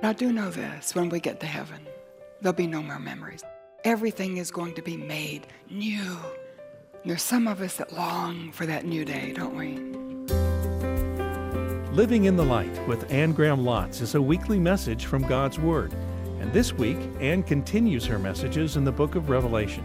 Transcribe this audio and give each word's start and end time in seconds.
I 0.00 0.12
do 0.12 0.32
know 0.32 0.48
this 0.48 0.94
when 0.94 1.08
we 1.08 1.18
get 1.18 1.40
to 1.40 1.46
heaven, 1.46 1.84
there'll 2.40 2.54
be 2.54 2.68
no 2.68 2.80
more 2.80 3.00
memories. 3.00 3.42
Everything 3.82 4.36
is 4.36 4.52
going 4.52 4.74
to 4.74 4.82
be 4.82 4.96
made 4.96 5.48
new. 5.68 6.16
There's 7.04 7.22
some 7.22 7.48
of 7.48 7.60
us 7.60 7.78
that 7.78 7.92
long 7.92 8.52
for 8.52 8.64
that 8.64 8.84
new 8.84 9.04
day, 9.04 9.32
don't 9.32 9.56
we? 9.56 9.76
Living 11.92 12.26
in 12.26 12.36
the 12.36 12.44
Light 12.44 12.86
with 12.86 13.10
Anne 13.10 13.32
Graham 13.32 13.64
Lotz 13.64 14.00
is 14.00 14.14
a 14.14 14.22
weekly 14.22 14.60
message 14.60 15.06
from 15.06 15.22
God's 15.22 15.58
Word. 15.58 15.92
And 16.38 16.52
this 16.52 16.72
week, 16.72 16.98
Anne 17.18 17.42
continues 17.42 18.06
her 18.06 18.20
messages 18.20 18.76
in 18.76 18.84
the 18.84 18.92
book 18.92 19.16
of 19.16 19.30
Revelation. 19.30 19.84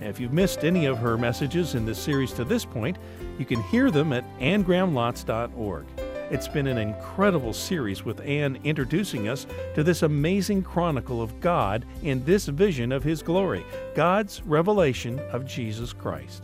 Now, 0.00 0.08
if 0.08 0.18
you've 0.18 0.32
missed 0.32 0.64
any 0.64 0.86
of 0.86 0.96
her 0.96 1.18
messages 1.18 1.74
in 1.74 1.84
this 1.84 1.98
series 1.98 2.32
to 2.34 2.44
this 2.44 2.64
point, 2.64 2.96
you 3.38 3.44
can 3.44 3.62
hear 3.64 3.90
them 3.90 4.14
at 4.14 4.24
annegrahamlotz.org. 4.38 5.84
It's 6.32 6.48
been 6.48 6.66
an 6.66 6.78
incredible 6.78 7.52
series 7.52 8.06
with 8.06 8.22
Anne 8.22 8.58
introducing 8.64 9.28
us 9.28 9.46
to 9.74 9.84
this 9.84 10.00
amazing 10.00 10.62
chronicle 10.62 11.20
of 11.20 11.42
God 11.42 11.84
in 12.02 12.24
this 12.24 12.46
vision 12.46 12.90
of 12.90 13.04
His 13.04 13.22
glory, 13.22 13.66
God's 13.94 14.40
revelation 14.46 15.18
of 15.30 15.44
Jesus 15.44 15.92
Christ. 15.92 16.42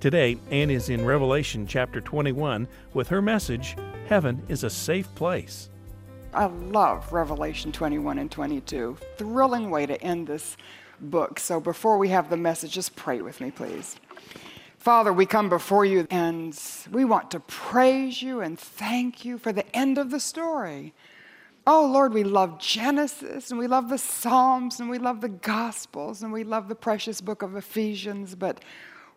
Today, 0.00 0.38
Anne 0.50 0.70
is 0.70 0.88
in 0.88 1.04
Revelation 1.04 1.66
chapter 1.66 2.00
21 2.00 2.66
with 2.94 3.08
her 3.08 3.20
message, 3.20 3.76
Heaven 4.08 4.42
is 4.48 4.64
a 4.64 4.70
Safe 4.70 5.14
Place. 5.14 5.68
I 6.32 6.46
love 6.46 7.12
Revelation 7.12 7.72
21 7.72 8.18
and 8.18 8.30
22. 8.30 8.96
Thrilling 9.18 9.68
way 9.70 9.84
to 9.84 10.00
end 10.00 10.28
this 10.28 10.56
book. 10.98 11.38
So 11.38 11.60
before 11.60 11.98
we 11.98 12.08
have 12.08 12.30
the 12.30 12.38
message, 12.38 12.72
just 12.72 12.96
pray 12.96 13.20
with 13.20 13.42
me, 13.42 13.50
please. 13.50 13.96
Father, 14.86 15.12
we 15.12 15.26
come 15.26 15.48
before 15.48 15.84
you 15.84 16.06
and 16.12 16.56
we 16.92 17.04
want 17.04 17.32
to 17.32 17.40
praise 17.40 18.22
you 18.22 18.40
and 18.40 18.56
thank 18.56 19.24
you 19.24 19.36
for 19.36 19.52
the 19.52 19.66
end 19.76 19.98
of 19.98 20.12
the 20.12 20.20
story. 20.20 20.94
Oh, 21.66 21.90
Lord, 21.92 22.14
we 22.14 22.22
love 22.22 22.60
Genesis 22.60 23.50
and 23.50 23.58
we 23.58 23.66
love 23.66 23.88
the 23.88 23.98
Psalms 23.98 24.78
and 24.78 24.88
we 24.88 24.98
love 24.98 25.22
the 25.22 25.28
Gospels 25.28 26.22
and 26.22 26.32
we 26.32 26.44
love 26.44 26.68
the 26.68 26.76
precious 26.76 27.20
book 27.20 27.42
of 27.42 27.56
Ephesians, 27.56 28.36
but 28.36 28.60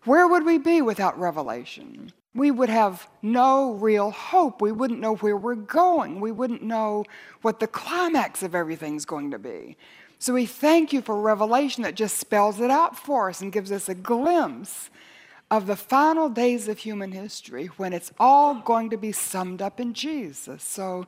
where 0.06 0.28
would 0.28 0.44
we 0.44 0.58
be 0.58 0.82
without 0.82 1.20
Revelation? 1.20 2.14
We 2.34 2.50
would 2.50 2.70
have 2.70 3.08
no 3.22 3.74
real 3.74 4.10
hope. 4.10 4.64
We 4.64 4.72
wouldn't 4.72 5.02
know 5.02 5.18
where 5.18 5.38
we're 5.38 5.54
going. 5.54 6.20
We 6.20 6.32
wouldn't 6.32 6.64
know 6.64 7.06
what 7.44 7.60
the 7.60 7.68
climax 7.68 8.42
of 8.42 8.56
everything's 8.56 9.06
going 9.06 9.30
to 9.30 9.38
be. 9.38 9.78
So 10.18 10.34
we 10.34 10.48
thank 10.48 10.92
you 10.94 11.04
for 11.04 11.22
Revelation 11.22 11.84
that 11.84 11.94
just 11.94 12.18
spells 12.18 12.60
it 12.60 12.72
out 12.72 12.98
for 12.98 13.30
us 13.30 13.40
and 13.40 13.54
gives 13.54 13.72
us 13.72 13.88
a 13.88 13.94
glimpse 13.94 14.90
of 15.52 15.66
the 15.66 15.76
final 15.76 16.30
days 16.30 16.68
of 16.68 16.78
human 16.78 17.12
history 17.12 17.68
when 17.78 17.94
it's 17.94 18.12
all 18.20 18.56
going 18.56 18.90
to 18.92 18.98
be 18.98 19.12
summed 19.12 19.62
up 19.62 19.80
in 19.80 19.94
Jesus. 19.94 20.64
So, 20.64 21.08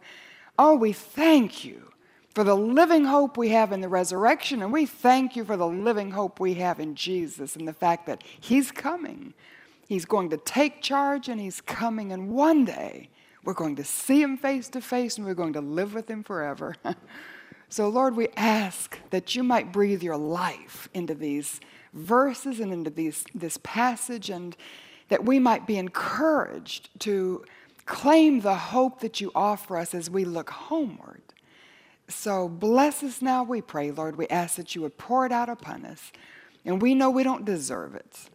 oh, 0.58 0.76
we 0.76 0.94
thank 0.94 1.64
you 1.64 1.92
for 2.34 2.44
the 2.44 2.56
living 2.56 3.06
hope 3.06 3.38
we 3.38 3.50
have 3.50 3.72
in 3.72 3.82
the 3.82 3.90
resurrection, 3.90 4.62
and 4.62 4.72
we 4.72 4.86
thank 4.86 5.36
you 5.36 5.44
for 5.44 5.58
the 5.58 5.68
living 5.68 6.12
hope 6.12 6.40
we 6.40 6.56
have 6.56 6.80
in 6.80 6.96
Jesus 6.96 7.56
and 7.56 7.68
the 7.68 7.74
fact 7.74 8.06
that 8.08 8.24
He's 8.40 8.72
coming. 8.72 9.34
He's 9.88 10.06
going 10.06 10.30
to 10.30 10.38
take 10.38 10.82
charge 10.82 11.28
and 11.28 11.40
He's 11.40 11.62
coming, 11.62 12.12
and 12.12 12.32
one 12.32 12.66
day 12.66 13.10
we're 13.44 13.54
going 13.54 13.76
to 13.76 13.84
see 13.84 14.22
Him 14.22 14.38
face 14.38 14.70
to 14.70 14.82
face 14.82 15.18
and 15.18 15.26
we're 15.26 15.34
going 15.34 15.54
to 15.54 15.62
live 15.62 15.94
with 15.94 16.10
Him 16.10 16.24
forever. 16.24 16.76
so, 17.70 17.90
Lord, 17.90 18.16
we 18.16 18.30
ask 18.38 18.98
that 19.10 19.36
you 19.36 19.44
might 19.44 19.74
breathe 19.74 20.02
your 20.02 20.18
life 20.18 20.88
into 20.94 21.14
these 21.14 21.60
verses 21.94 22.60
and 22.60 22.72
into 22.72 22.90
these, 22.90 23.26
this 23.34 23.58
passage, 23.64 24.30
and 24.30 24.56
that 25.10 25.26
we 25.26 25.40
might 25.40 25.68
be 25.68 25.78
encouraged 25.78 26.90
to 27.00 27.44
claim 27.86 28.42
the 28.42 28.56
hope 28.56 29.02
that 29.02 29.20
you 29.20 29.32
offer 29.36 29.78
us 29.78 29.94
as 29.94 30.10
we 30.10 30.24
look 30.24 30.50
homeward. 30.50 31.22
So 32.08 32.48
bless 32.48 33.04
us 33.04 33.22
now, 33.22 33.44
we 33.44 33.62
pray, 33.62 33.92
Lord. 33.92 34.16
We 34.16 34.28
ask 34.28 34.56
that 34.56 34.76
you 34.76 34.82
would 34.82 34.98
pour 34.98 35.26
it 35.26 35.32
out 35.32 35.50
upon 35.50 35.86
us. 35.86 36.12
And 36.66 36.82
we 36.82 36.94
know 36.94 37.10
we 37.10 37.24
don't 37.24 37.46
deserve 37.46 37.96
it, 37.96 38.30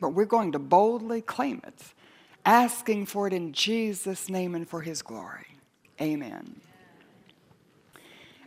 but 0.00 0.10
we're 0.10 0.24
going 0.24 0.52
to 0.52 0.58
boldly 0.58 1.22
claim 1.22 1.62
it, 1.66 1.94
asking 2.44 3.06
for 3.06 3.26
it 3.26 3.32
in 3.32 3.52
Jesus' 3.52 4.28
name 4.28 4.54
and 4.54 4.68
for 4.68 4.82
his 4.82 5.00
glory. 5.00 5.46
Amen. 6.00 6.60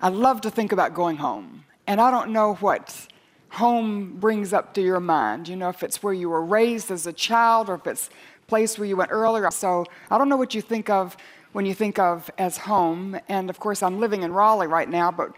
I 0.01 0.09
love 0.09 0.41
to 0.41 0.51
think 0.51 0.71
about 0.71 0.93
going 0.93 1.17
home, 1.17 1.65
and 1.87 1.99
I 1.99 2.11
don't 2.11 2.31
know 2.31 2.53
what 2.55 3.07
home 3.49 4.17
brings 4.19 4.53
up 4.53 4.73
to 4.75 4.81
your 4.81 4.99
mind. 4.99 5.47
You 5.47 5.55
know, 5.55 5.69
if 5.69 5.83
it's 5.83 6.03
where 6.03 6.13
you 6.13 6.29
were 6.29 6.43
raised 6.43 6.91
as 6.91 7.07
a 7.07 7.13
child 7.13 7.69
or 7.69 7.75
if 7.75 7.87
it's 7.87 8.09
place 8.47 8.79
where 8.79 8.87
you 8.87 8.95
went 8.95 9.11
earlier. 9.11 9.51
So 9.51 9.85
I 10.09 10.17
don't 10.17 10.29
know 10.29 10.37
what 10.37 10.55
you 10.55 10.61
think 10.61 10.89
of 10.89 11.17
when 11.51 11.65
you 11.65 11.73
think 11.73 11.99
of 11.99 12.31
as 12.37 12.57
home. 12.57 13.19
And 13.27 13.49
of 13.49 13.59
course, 13.59 13.83
I'm 13.83 13.99
living 13.99 14.23
in 14.23 14.31
Raleigh 14.31 14.67
right 14.67 14.89
now, 14.89 15.11
but 15.11 15.31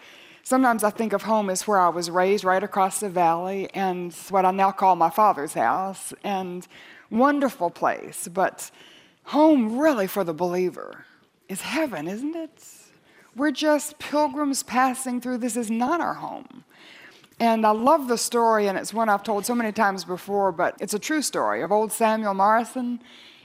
sometimes 0.44 0.84
I 0.84 0.90
think 0.90 1.14
of 1.14 1.24
home 1.24 1.50
as 1.50 1.68
where 1.68 1.80
I 1.80 1.90
was 1.90 2.10
raised, 2.10 2.44
right 2.44 2.64
across 2.64 3.00
the 3.00 3.10
valley, 3.10 3.70
and 3.74 4.14
what 4.30 4.46
I 4.46 4.52
now 4.52 4.72
call 4.72 4.96
my 4.96 5.10
father's 5.10 5.54
house. 5.54 6.14
And 6.24 6.68
wonderful 7.10 7.70
place. 7.70 8.28
But 8.28 8.72
home, 9.24 9.80
really, 9.80 10.08
for 10.08 10.24
the 10.24 10.34
believer, 10.34 11.06
is 11.48 11.62
heaven, 11.62 12.08
isn't 12.08 12.36
it? 12.36 12.64
We're 13.36 13.52
just 13.52 14.00
pilgrims 14.00 14.64
passing 14.64 15.22
through. 15.22 15.38
This 15.40 15.58
is 15.58 15.72
not 15.72 16.02
our 16.02 16.16
home. 16.16 16.64
And 17.42 17.66
I 17.66 17.72
love 17.72 18.10
the 18.10 18.18
story, 18.18 18.68
and 18.68 18.78
it's 18.78 18.94
one 18.94 19.08
I've 19.08 19.24
told 19.24 19.46
so 19.46 19.56
many 19.56 19.72
times 19.72 20.04
before, 20.04 20.52
but 20.52 20.76
it's 20.82 20.94
a 20.94 21.00
true 21.00 21.22
story 21.22 21.62
of 21.62 21.72
old 21.72 21.94
Samuel 21.94 22.34
Morrison. 22.34 23.00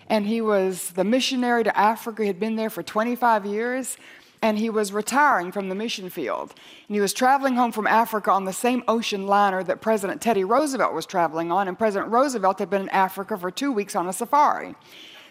And 0.09 0.27
he 0.27 0.41
was 0.41 0.91
the 0.91 1.05
missionary 1.05 1.63
to 1.63 1.79
Africa. 1.79 2.23
He 2.23 2.27
had 2.27 2.41
been 2.41 2.57
there 2.57 2.71
for 2.71 2.83
25 2.83 3.47
years, 3.47 3.97
and 4.43 4.59
he 4.59 4.69
was 4.69 4.93
retiring 4.93 5.53
from 5.53 5.69
the 5.69 5.77
mission 5.77 6.11
field. 6.11 6.55
And 6.89 6.97
he 6.97 7.01
was 7.01 7.13
traveling 7.13 7.55
home 7.55 7.71
from 7.71 7.87
Africa 7.87 8.33
on 8.33 8.45
the 8.47 8.53
same 8.53 8.83
ocean 8.89 9.29
liner 9.29 9.63
that 9.63 9.81
President 9.81 10.21
Teddy 10.21 10.43
Roosevelt 10.43 10.93
was 10.93 11.07
traveling 11.07 11.53
on, 11.53 11.69
and 11.69 11.79
President 11.79 12.11
Roosevelt 12.11 12.59
had 12.59 12.69
been 12.69 12.83
in 12.83 12.89
Africa 12.89 13.39
for 13.39 13.53
two 13.53 13.71
weeks 13.71 13.95
on 13.95 14.09
a 14.09 14.13
safari. 14.13 14.75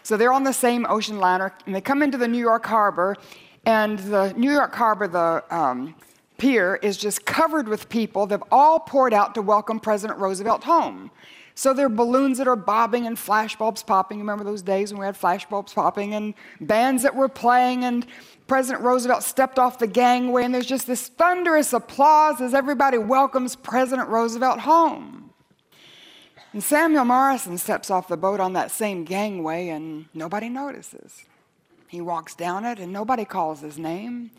So 0.02 0.16
they're 0.16 0.32
on 0.32 0.44
the 0.44 0.54
same 0.54 0.86
ocean 0.88 1.18
liner, 1.18 1.54
and 1.66 1.74
they 1.74 1.82
come 1.82 2.02
into 2.02 2.16
the 2.16 2.28
New 2.28 2.40
York 2.40 2.64
harbor, 2.64 3.18
and 3.66 3.98
the 3.98 4.32
New 4.38 4.52
York 4.52 4.74
harbor, 4.74 5.06
the 5.06 5.44
um, 5.54 5.94
pier 6.38 6.78
is 6.82 6.96
just 6.96 7.24
covered 7.24 7.68
with 7.68 7.88
people. 7.88 8.26
They've 8.26 8.42
all 8.50 8.80
poured 8.80 9.14
out 9.14 9.34
to 9.34 9.42
welcome 9.42 9.80
President 9.80 10.18
Roosevelt 10.18 10.64
home. 10.64 11.10
So 11.56 11.72
there 11.72 11.86
are 11.86 11.90
balloons 11.90 12.38
that 12.38 12.48
are 12.48 12.56
bobbing 12.56 13.06
and 13.06 13.16
flashbulbs 13.16 13.86
popping. 13.86 14.18
You 14.18 14.22
Remember 14.22 14.42
those 14.42 14.62
days 14.62 14.92
when 14.92 15.00
we 15.00 15.06
had 15.06 15.14
flashbulbs 15.14 15.72
popping 15.74 16.12
and 16.14 16.34
bands 16.60 17.04
that 17.04 17.14
were 17.14 17.28
playing 17.28 17.84
and 17.84 18.06
President 18.48 18.84
Roosevelt 18.84 19.22
stepped 19.22 19.58
off 19.58 19.78
the 19.78 19.86
gangway 19.86 20.44
and 20.44 20.52
there's 20.52 20.66
just 20.66 20.86
this 20.88 21.08
thunderous 21.08 21.72
applause 21.72 22.40
as 22.40 22.54
everybody 22.54 22.98
welcomes 22.98 23.54
President 23.54 24.08
Roosevelt 24.08 24.60
home. 24.60 25.30
And 26.52 26.62
Samuel 26.62 27.04
Morrison 27.04 27.56
steps 27.56 27.90
off 27.90 28.08
the 28.08 28.16
boat 28.16 28.40
on 28.40 28.52
that 28.54 28.70
same 28.70 29.04
gangway 29.04 29.68
and 29.68 30.06
nobody 30.12 30.48
notices. 30.48 31.24
He 31.88 32.00
walks 32.00 32.34
down 32.34 32.64
it 32.64 32.80
and 32.80 32.92
nobody 32.92 33.24
calls 33.24 33.60
his 33.60 33.78
name 33.78 34.32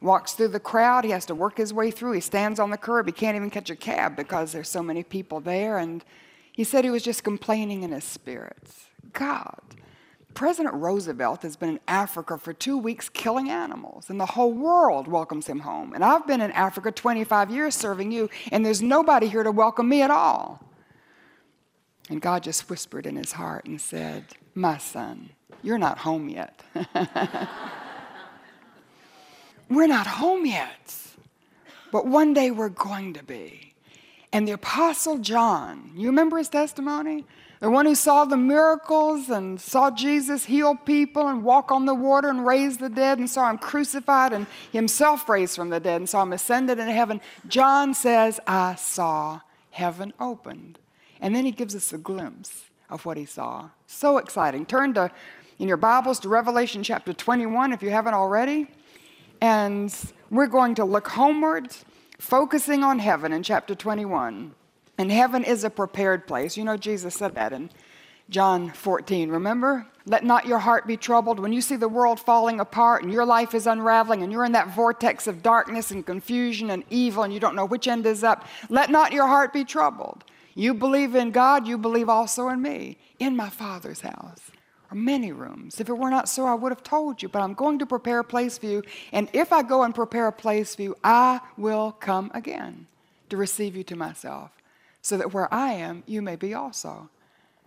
walks 0.00 0.32
through 0.32 0.48
the 0.48 0.60
crowd. 0.60 1.04
He 1.04 1.10
has 1.10 1.26
to 1.26 1.34
work 1.34 1.58
his 1.58 1.72
way 1.72 1.90
through. 1.90 2.12
He 2.12 2.20
stands 2.20 2.58
on 2.58 2.70
the 2.70 2.78
curb. 2.78 3.06
He 3.06 3.12
can't 3.12 3.36
even 3.36 3.50
catch 3.50 3.70
a 3.70 3.76
cab 3.76 4.16
because 4.16 4.52
there's 4.52 4.68
so 4.68 4.82
many 4.82 5.02
people 5.02 5.40
there. 5.40 5.78
And 5.78 6.04
he 6.52 6.64
said 6.64 6.84
he 6.84 6.90
was 6.90 7.02
just 7.02 7.24
complaining 7.24 7.82
in 7.82 7.92
his 7.92 8.04
spirits. 8.04 8.86
God, 9.12 9.60
President 10.34 10.74
Roosevelt 10.74 11.42
has 11.42 11.56
been 11.56 11.70
in 11.70 11.80
Africa 11.88 12.38
for 12.38 12.52
two 12.52 12.78
weeks 12.78 13.08
killing 13.08 13.50
animals, 13.50 14.08
and 14.08 14.20
the 14.20 14.26
whole 14.26 14.52
world 14.52 15.08
welcomes 15.08 15.46
him 15.46 15.60
home. 15.60 15.92
And 15.92 16.04
I've 16.04 16.26
been 16.26 16.40
in 16.40 16.52
Africa 16.52 16.92
25 16.92 17.50
years 17.50 17.74
serving 17.74 18.12
you, 18.12 18.30
and 18.52 18.64
there's 18.64 18.82
nobody 18.82 19.26
here 19.26 19.42
to 19.42 19.50
welcome 19.50 19.88
me 19.88 20.02
at 20.02 20.10
all. 20.10 20.64
And 22.08 22.20
God 22.20 22.42
just 22.42 22.68
whispered 22.68 23.06
in 23.06 23.16
his 23.16 23.32
heart 23.32 23.66
and 23.66 23.80
said, 23.80 24.24
My 24.54 24.78
son, 24.78 25.30
you're 25.62 25.78
not 25.78 25.98
home 25.98 26.28
yet. 26.28 26.62
We're 29.70 29.86
not 29.86 30.06
home 30.06 30.46
yet, 30.46 30.96
but 31.92 32.04
one 32.06 32.34
day 32.34 32.50
we're 32.50 32.68
going 32.68 33.14
to 33.14 33.22
be. 33.22 33.74
And 34.32 34.46
the 34.46 34.52
Apostle 34.52 35.18
John, 35.18 35.92
you 35.94 36.08
remember 36.08 36.38
his 36.38 36.48
testimony? 36.48 37.24
The 37.60 37.70
one 37.70 37.86
who 37.86 37.94
saw 37.94 38.24
the 38.24 38.36
miracles 38.36 39.28
and 39.28 39.60
saw 39.60 39.90
Jesus 39.90 40.44
heal 40.44 40.74
people 40.74 41.28
and 41.28 41.44
walk 41.44 41.70
on 41.70 41.84
the 41.84 41.94
water 41.94 42.28
and 42.28 42.44
raise 42.44 42.78
the 42.78 42.88
dead 42.88 43.18
and 43.18 43.28
saw 43.28 43.50
him 43.50 43.58
crucified 43.58 44.32
and 44.32 44.46
himself 44.72 45.28
raised 45.28 45.56
from 45.56 45.68
the 45.68 45.78
dead 45.78 46.00
and 46.00 46.08
saw 46.08 46.22
him 46.22 46.32
ascended 46.32 46.78
into 46.78 46.92
heaven. 46.92 47.20
John 47.46 47.92
says, 47.92 48.40
I 48.46 48.76
saw 48.76 49.40
heaven 49.70 50.12
opened. 50.18 50.78
And 51.20 51.34
then 51.34 51.44
he 51.44 51.52
gives 51.52 51.76
us 51.76 51.92
a 51.92 51.98
glimpse 51.98 52.64
of 52.88 53.04
what 53.04 53.18
he 53.18 53.26
saw. 53.26 53.68
So 53.86 54.18
exciting. 54.18 54.64
Turn 54.64 54.94
to 54.94 55.10
in 55.58 55.68
your 55.68 55.76
Bibles 55.76 56.18
to 56.20 56.28
Revelation 56.30 56.82
chapter 56.82 57.12
21 57.12 57.72
if 57.72 57.82
you 57.82 57.90
haven't 57.90 58.14
already. 58.14 58.68
And 59.40 59.94
we're 60.30 60.46
going 60.46 60.74
to 60.76 60.84
look 60.84 61.08
homeward, 61.08 61.74
focusing 62.18 62.84
on 62.84 62.98
heaven 62.98 63.32
in 63.32 63.42
chapter 63.42 63.74
21. 63.74 64.54
And 64.98 65.10
heaven 65.10 65.44
is 65.44 65.64
a 65.64 65.70
prepared 65.70 66.26
place. 66.26 66.56
You 66.56 66.64
know, 66.64 66.76
Jesus 66.76 67.14
said 67.14 67.34
that 67.34 67.52
in 67.52 67.70
John 68.28 68.70
14, 68.70 69.30
remember? 69.30 69.86
Let 70.06 70.24
not 70.24 70.46
your 70.46 70.58
heart 70.58 70.86
be 70.86 70.96
troubled. 70.96 71.40
When 71.40 71.52
you 71.52 71.60
see 71.60 71.76
the 71.76 71.88
world 71.88 72.20
falling 72.20 72.60
apart 72.60 73.02
and 73.02 73.12
your 73.12 73.24
life 73.24 73.54
is 73.54 73.66
unraveling 73.66 74.22
and 74.22 74.30
you're 74.30 74.44
in 74.44 74.52
that 74.52 74.74
vortex 74.74 75.26
of 75.26 75.42
darkness 75.42 75.90
and 75.90 76.04
confusion 76.04 76.70
and 76.70 76.84
evil 76.90 77.22
and 77.22 77.32
you 77.32 77.40
don't 77.40 77.56
know 77.56 77.64
which 77.64 77.88
end 77.88 78.06
is 78.06 78.22
up, 78.22 78.46
let 78.68 78.90
not 78.90 79.12
your 79.12 79.26
heart 79.26 79.52
be 79.52 79.64
troubled. 79.64 80.24
You 80.54 80.74
believe 80.74 81.14
in 81.14 81.30
God, 81.30 81.66
you 81.66 81.78
believe 81.78 82.08
also 82.08 82.48
in 82.48 82.60
me, 82.60 82.98
in 83.18 83.36
my 83.36 83.48
Father's 83.48 84.00
house 84.00 84.50
many 84.92 85.32
rooms. 85.32 85.80
If 85.80 85.88
it 85.88 85.98
were 85.98 86.10
not 86.10 86.28
so, 86.28 86.46
I 86.46 86.54
would 86.54 86.72
have 86.72 86.82
told 86.82 87.22
you, 87.22 87.28
but 87.28 87.42
I'm 87.42 87.54
going 87.54 87.78
to 87.78 87.86
prepare 87.86 88.20
a 88.20 88.24
place 88.24 88.58
for 88.58 88.66
you. 88.66 88.82
And 89.12 89.28
if 89.32 89.52
I 89.52 89.62
go 89.62 89.82
and 89.82 89.94
prepare 89.94 90.26
a 90.26 90.32
place 90.32 90.74
for 90.74 90.82
you, 90.82 90.96
I 91.04 91.40
will 91.56 91.92
come 91.92 92.30
again 92.34 92.86
to 93.28 93.36
receive 93.36 93.76
you 93.76 93.84
to 93.84 93.96
myself, 93.96 94.50
so 95.02 95.16
that 95.16 95.32
where 95.32 95.52
I 95.52 95.72
am, 95.72 96.02
you 96.06 96.20
may 96.20 96.36
be 96.36 96.52
also. 96.54 97.08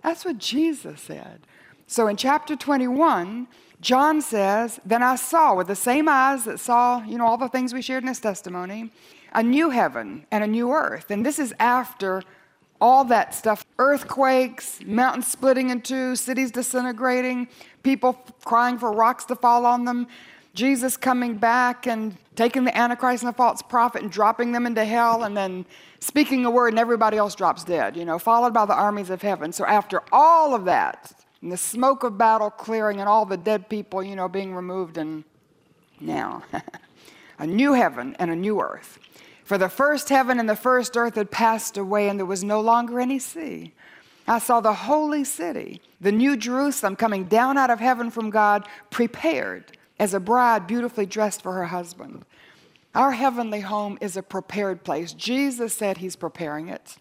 That's 0.01 0.25
what 0.25 0.37
Jesus 0.37 1.01
said. 1.01 1.47
So 1.87 2.07
in 2.07 2.17
chapter 2.17 2.55
21, 2.55 3.47
John 3.79 4.21
says, 4.21 4.79
Then 4.85 5.03
I 5.03 5.15
saw 5.15 5.55
with 5.55 5.67
the 5.67 5.75
same 5.75 6.07
eyes 6.09 6.45
that 6.45 6.59
saw, 6.59 7.03
you 7.03 7.17
know, 7.17 7.25
all 7.25 7.37
the 7.37 7.47
things 7.47 7.73
we 7.73 7.81
shared 7.81 8.03
in 8.03 8.07
his 8.07 8.19
testimony, 8.19 8.91
a 9.33 9.43
new 9.43 9.69
heaven 9.69 10.25
and 10.31 10.43
a 10.43 10.47
new 10.47 10.71
earth. 10.71 11.11
And 11.11 11.25
this 11.25 11.39
is 11.39 11.53
after 11.59 12.23
all 12.83 13.05
that 13.05 13.33
stuff 13.33 13.65
earthquakes, 13.79 14.81
mountains 14.85 15.25
splitting 15.25 15.69
in 15.69 15.79
two, 15.79 16.17
cities 16.17 16.51
disintegrating, 16.51 17.47
people 17.81 18.11
crying 18.43 18.77
for 18.77 18.91
rocks 18.91 19.23
to 19.23 19.37
fall 19.37 19.65
on 19.65 19.85
them, 19.85 20.05
Jesus 20.53 20.97
coming 20.97 21.37
back 21.37 21.87
and 21.87 22.17
taking 22.35 22.65
the 22.65 22.77
Antichrist 22.77 23.23
and 23.23 23.31
the 23.31 23.37
false 23.37 23.61
prophet 23.61 24.01
and 24.01 24.11
dropping 24.11 24.51
them 24.51 24.65
into 24.65 24.83
hell, 24.83 25.23
and 25.23 25.35
then 25.35 25.65
speaking 26.01 26.43
a 26.43 26.51
word 26.51 26.73
and 26.73 26.79
everybody 26.79 27.15
else 27.15 27.35
drops 27.35 27.63
dead, 27.63 27.95
you 27.95 28.03
know, 28.03 28.19
followed 28.19 28.53
by 28.53 28.65
the 28.65 28.75
armies 28.75 29.09
of 29.09 29.21
heaven. 29.21 29.53
So 29.53 29.65
after 29.65 30.01
all 30.11 30.53
of 30.53 30.65
that, 30.65 31.13
and 31.41 31.53
the 31.53 31.57
smoke 31.57 32.03
of 32.03 32.17
battle 32.17 32.49
clearing 32.49 32.99
and 32.99 33.07
all 33.07 33.25
the 33.25 33.37
dead 33.37 33.69
people, 33.69 34.03
you 34.03 34.17
know, 34.17 34.27
being 34.27 34.53
removed, 34.53 34.97
and 34.97 35.23
now 36.01 36.43
a 37.39 37.47
new 37.47 37.71
heaven 37.71 38.13
and 38.19 38.29
a 38.29 38.35
new 38.35 38.59
earth. 38.59 38.99
For 39.53 39.59
the 39.59 39.69
first 39.69 40.09
heaven 40.09 40.39
and 40.39 40.49
the 40.49 40.55
first 40.55 40.97
earth 40.97 41.13
had 41.13 41.29
passed 41.29 41.77
away, 41.77 42.09
and 42.09 42.17
there 42.17 42.25
was 42.25 42.43
no 42.43 42.59
longer 42.59 42.99
any 42.99 43.19
sea. 43.19 43.71
I 44.27 44.39
saw 44.39 44.61
the 44.61 44.73
holy 44.73 45.23
city, 45.23 45.79
the 46.01 46.11
new 46.11 46.35
Jerusalem, 46.35 46.95
coming 46.95 47.25
down 47.25 47.55
out 47.59 47.69
of 47.69 47.79
heaven 47.79 48.09
from 48.09 48.31
God, 48.31 48.67
prepared 48.89 49.77
as 49.99 50.15
a 50.15 50.19
bride 50.19 50.65
beautifully 50.65 51.05
dressed 51.05 51.43
for 51.43 51.53
her 51.53 51.65
husband. 51.65 52.25
Our 52.95 53.11
heavenly 53.11 53.59
home 53.59 53.99
is 54.01 54.17
a 54.17 54.23
prepared 54.23 54.83
place. 54.83 55.13
Jesus 55.13 55.75
said 55.75 55.97
he's 55.97 56.15
preparing 56.15 56.69
it, 56.69 56.95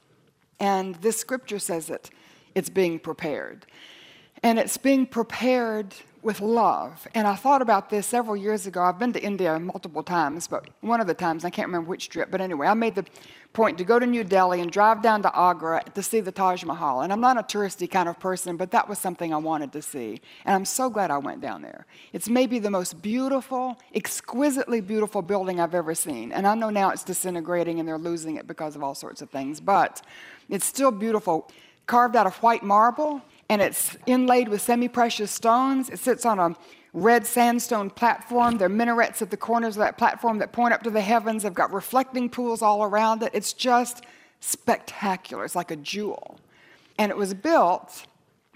and 0.61 0.97
this 0.97 1.17
scripture 1.17 1.59
says 1.59 1.89
it. 1.89 2.11
It's 2.55 2.69
being 2.69 2.99
prepared. 2.99 3.65
And 4.43 4.59
it's 4.59 4.77
being 4.77 5.07
prepared 5.07 5.95
with 6.23 6.41
love. 6.41 7.09
And 7.15 7.27
I 7.27 7.35
thought 7.35 7.63
about 7.63 7.91
this 7.91 8.07
several 8.07 8.37
years 8.37 8.67
ago. 8.67 8.81
I've 8.81 8.99
been 8.99 9.13
to 9.13 9.23
India 9.23 9.59
multiple 9.59 10.05
times, 10.05 10.47
but 10.47 10.69
one 10.81 11.01
of 11.01 11.09
the 11.09 11.15
times, 11.15 11.45
I 11.45 11.51
can't 11.51 11.67
remember 11.67 11.91
which 11.91 12.09
trip, 12.09 12.31
but 12.31 12.41
anyway, 12.41 12.69
I 12.69 12.75
made 12.75 12.95
the 12.95 13.05
point 13.53 13.77
to 13.79 13.85
go 13.85 13.99
to 13.99 14.07
New 14.07 14.23
Delhi 14.23 14.61
and 14.61 14.71
drive 14.71 15.03
down 15.03 15.23
to 15.23 15.37
Agra 15.37 15.83
to 15.95 16.03
see 16.03 16.21
the 16.21 16.31
Taj 16.33 16.65
Mahal. 16.65 17.03
And 17.03 17.13
I'm 17.13 17.21
not 17.21 17.37
a 17.39 17.43
touristy 17.43 17.91
kind 17.91 18.09
of 18.09 18.19
person, 18.21 18.57
but 18.57 18.71
that 18.71 18.89
was 18.89 18.99
something 18.99 19.35
I 19.35 19.37
wanted 19.37 19.73
to 19.73 19.83
see. 19.83 20.21
And 20.45 20.55
I'm 20.55 20.65
so 20.65 20.89
glad 20.89 21.11
I 21.11 21.19
went 21.19 21.41
down 21.41 21.61
there. 21.61 21.87
It's 22.13 22.29
maybe 22.29 22.61
the 22.61 22.71
most 22.71 23.03
beautiful, 23.03 23.79
exquisitely 23.95 24.81
beautiful 24.81 25.23
building 25.23 25.61
I've 25.61 25.75
ever 25.75 25.95
seen. 25.95 26.33
And 26.33 26.47
I 26.47 26.55
know 26.55 26.71
now 26.71 26.91
it's 26.91 27.05
disintegrating 27.05 27.81
and 27.81 27.89
they're 27.89 27.99
losing 27.99 28.37
it 28.37 28.47
because 28.47 28.77
of 28.77 28.83
all 28.83 28.95
sorts 28.95 29.23
of 29.23 29.31
things, 29.31 29.61
but 29.61 30.03
it's 30.49 30.65
still 30.65 30.93
beautiful. 30.93 31.51
Carved 31.87 32.15
out 32.15 32.27
of 32.29 32.37
white 32.37 32.63
marble, 32.63 33.21
and 33.53 33.61
it's 33.61 33.99
inlaid 34.07 34.49
with 34.49 34.63
semi 34.63 34.89
precious 34.89 35.31
stones. 35.31 35.91
It 35.91 35.99
sits 35.99 36.25
on 36.25 36.39
a 36.39 36.57
red 36.95 37.27
sandstone 37.27 37.91
platform. 37.91 38.57
There 38.57 38.65
are 38.65 38.71
minarets 38.71 39.21
at 39.21 39.31
the 39.31 39.37
corners 39.37 39.77
of 39.77 39.81
that 39.81 39.99
platform 39.99 40.39
that 40.39 40.53
point 40.53 40.73
up 40.73 40.83
to 40.85 40.91
the 40.91 41.03
heavens. 41.03 41.43
They've 41.43 41.53
got 41.53 41.71
reflecting 41.71 42.31
pools 42.31 42.63
all 42.63 42.83
around 42.83 43.23
it. 43.23 43.31
It's 43.35 43.53
just 43.53 44.05
spectacular. 44.41 45.45
It's 45.45 45.55
like 45.55 45.71
a 45.71 45.77
jewel. 45.77 46.41
And 46.97 47.11
it 47.11 47.17
was 47.19 47.35
built 47.35 48.07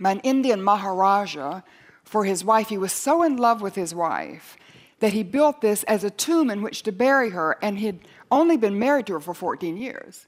by 0.00 0.12
an 0.12 0.20
Indian 0.20 0.62
Maharaja 0.62 1.60
for 2.02 2.24
his 2.24 2.42
wife. 2.42 2.70
He 2.70 2.78
was 2.78 2.92
so 2.92 3.22
in 3.22 3.36
love 3.36 3.60
with 3.60 3.74
his 3.74 3.94
wife 3.94 4.56
that 5.00 5.12
he 5.12 5.22
built 5.22 5.60
this 5.60 5.82
as 5.82 6.04
a 6.04 6.10
tomb 6.10 6.48
in 6.48 6.62
which 6.62 6.82
to 6.84 6.90
bury 6.90 7.30
her, 7.30 7.58
and 7.60 7.80
he'd 7.80 8.00
only 8.30 8.56
been 8.56 8.78
married 8.78 9.08
to 9.08 9.12
her 9.12 9.20
for 9.20 9.34
14 9.34 9.76
years. 9.76 10.26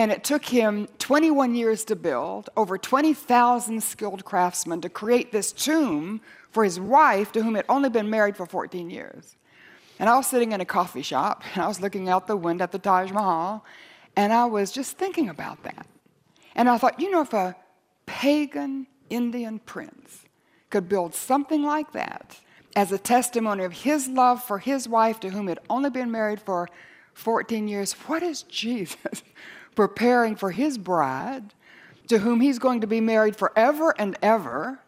And 0.00 0.10
it 0.10 0.24
took 0.24 0.46
him 0.46 0.88
21 0.98 1.54
years 1.54 1.84
to 1.84 1.94
build, 1.94 2.48
over 2.56 2.78
20,000 2.78 3.82
skilled 3.82 4.24
craftsmen 4.24 4.80
to 4.80 4.88
create 4.88 5.30
this 5.30 5.52
tomb 5.52 6.22
for 6.52 6.64
his 6.64 6.80
wife, 6.80 7.32
to 7.32 7.42
whom 7.42 7.54
had 7.54 7.66
only 7.68 7.90
been 7.90 8.08
married 8.08 8.34
for 8.34 8.46
14 8.46 8.88
years. 8.88 9.36
And 9.98 10.08
I 10.08 10.16
was 10.16 10.26
sitting 10.26 10.52
in 10.52 10.62
a 10.62 10.64
coffee 10.64 11.02
shop, 11.02 11.42
and 11.52 11.62
I 11.62 11.68
was 11.68 11.82
looking 11.82 12.08
out 12.08 12.26
the 12.26 12.34
window 12.34 12.62
at 12.62 12.72
the 12.72 12.78
Taj 12.78 13.12
Mahal, 13.12 13.62
and 14.16 14.32
I 14.32 14.46
was 14.46 14.72
just 14.72 14.96
thinking 14.96 15.28
about 15.28 15.62
that. 15.64 15.86
And 16.54 16.70
I 16.70 16.78
thought, 16.78 16.98
you 16.98 17.10
know, 17.10 17.20
if 17.20 17.34
a 17.34 17.54
pagan 18.06 18.86
Indian 19.10 19.58
prince 19.58 20.24
could 20.70 20.88
build 20.88 21.14
something 21.14 21.62
like 21.62 21.92
that 21.92 22.40
as 22.74 22.90
a 22.90 22.96
testimony 22.96 23.64
of 23.64 23.74
his 23.74 24.08
love 24.08 24.42
for 24.42 24.60
his 24.60 24.88
wife, 24.88 25.20
to 25.20 25.28
whom 25.28 25.48
had 25.48 25.58
only 25.68 25.90
been 25.90 26.10
married 26.10 26.40
for 26.40 26.70
14 27.12 27.68
years, 27.68 27.92
what 27.92 28.22
is 28.22 28.42
Jesus 28.48 29.22
preparing 29.74 30.36
for 30.36 30.50
his 30.50 30.78
bride, 30.78 31.54
to 32.08 32.18
whom 32.18 32.40
he's 32.40 32.58
going 32.58 32.80
to 32.80 32.86
be 32.86 33.00
married 33.00 33.36
forever 33.36 33.94
and 33.98 34.16
ever. 34.22 34.80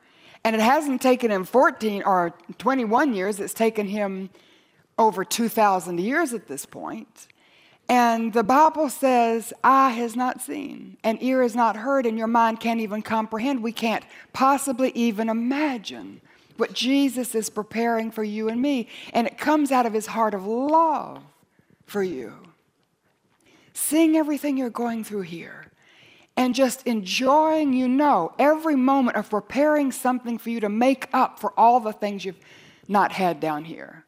And 0.45 0.57
it 0.57 0.63
hasn't 0.63 1.01
taken 1.01 1.31
him 1.31 1.45
14 1.45 2.03
or 2.05 2.35
21 2.59 3.15
years, 3.15 3.39
it's 3.41 3.55
taken 3.55 3.87
him 3.87 4.31
over 4.99 5.25
2,000 5.25 6.01
years 6.01 6.33
at 6.33 6.49
this 6.49 6.67
point. 6.67 7.29
And 7.89 8.33
the 8.33 8.45
Bible 8.45 8.89
says, 8.89 9.53
eye 9.63 9.91
has 9.91 10.17
not 10.17 10.41
seen, 10.41 10.97
and 11.05 11.23
ear 11.23 11.43
has 11.43 11.55
not 11.55 11.77
heard, 11.77 12.07
and 12.07 12.17
your 12.17 12.27
mind 12.27 12.61
can't 12.61 12.81
even 12.81 13.03
comprehend. 13.03 13.63
We 13.63 13.73
can't 13.73 14.05
possibly 14.33 14.93
even 14.95 15.29
imagine 15.29 16.21
what 16.57 16.73
Jesus 16.73 17.35
is 17.35 17.51
preparing 17.51 18.11
for 18.11 18.25
you 18.25 18.49
and 18.49 18.63
me. 18.63 18.89
And 19.13 19.27
it 19.27 19.39
comes 19.39 19.73
out 19.73 19.87
of 19.87 19.93
his 19.93 20.07
heart 20.07 20.35
of 20.35 20.47
love 20.47 21.23
for 21.87 22.03
you. 22.03 22.35
Seeing 23.75 24.17
everything 24.17 24.57
you're 24.57 24.71
going 24.71 25.05
through 25.05 25.23
here 25.23 25.67
and 26.37 26.55
just 26.55 26.87
enjoying, 26.87 27.73
you 27.73 27.89
know, 27.89 28.33
every 28.39 28.77
moment 28.77 29.17
of 29.17 29.29
preparing 29.29 29.93
something 29.93 30.39
for 30.39 30.51
you 30.51 30.61
to 30.61 30.69
make 30.69 31.09
up 31.13 31.39
for 31.39 31.53
all 31.59 31.81
the 31.81 31.93
things 31.93 32.25
you've 32.25 32.41
not 32.89 33.13
had 33.13 33.41
down 33.41 33.65
here. 33.65 34.05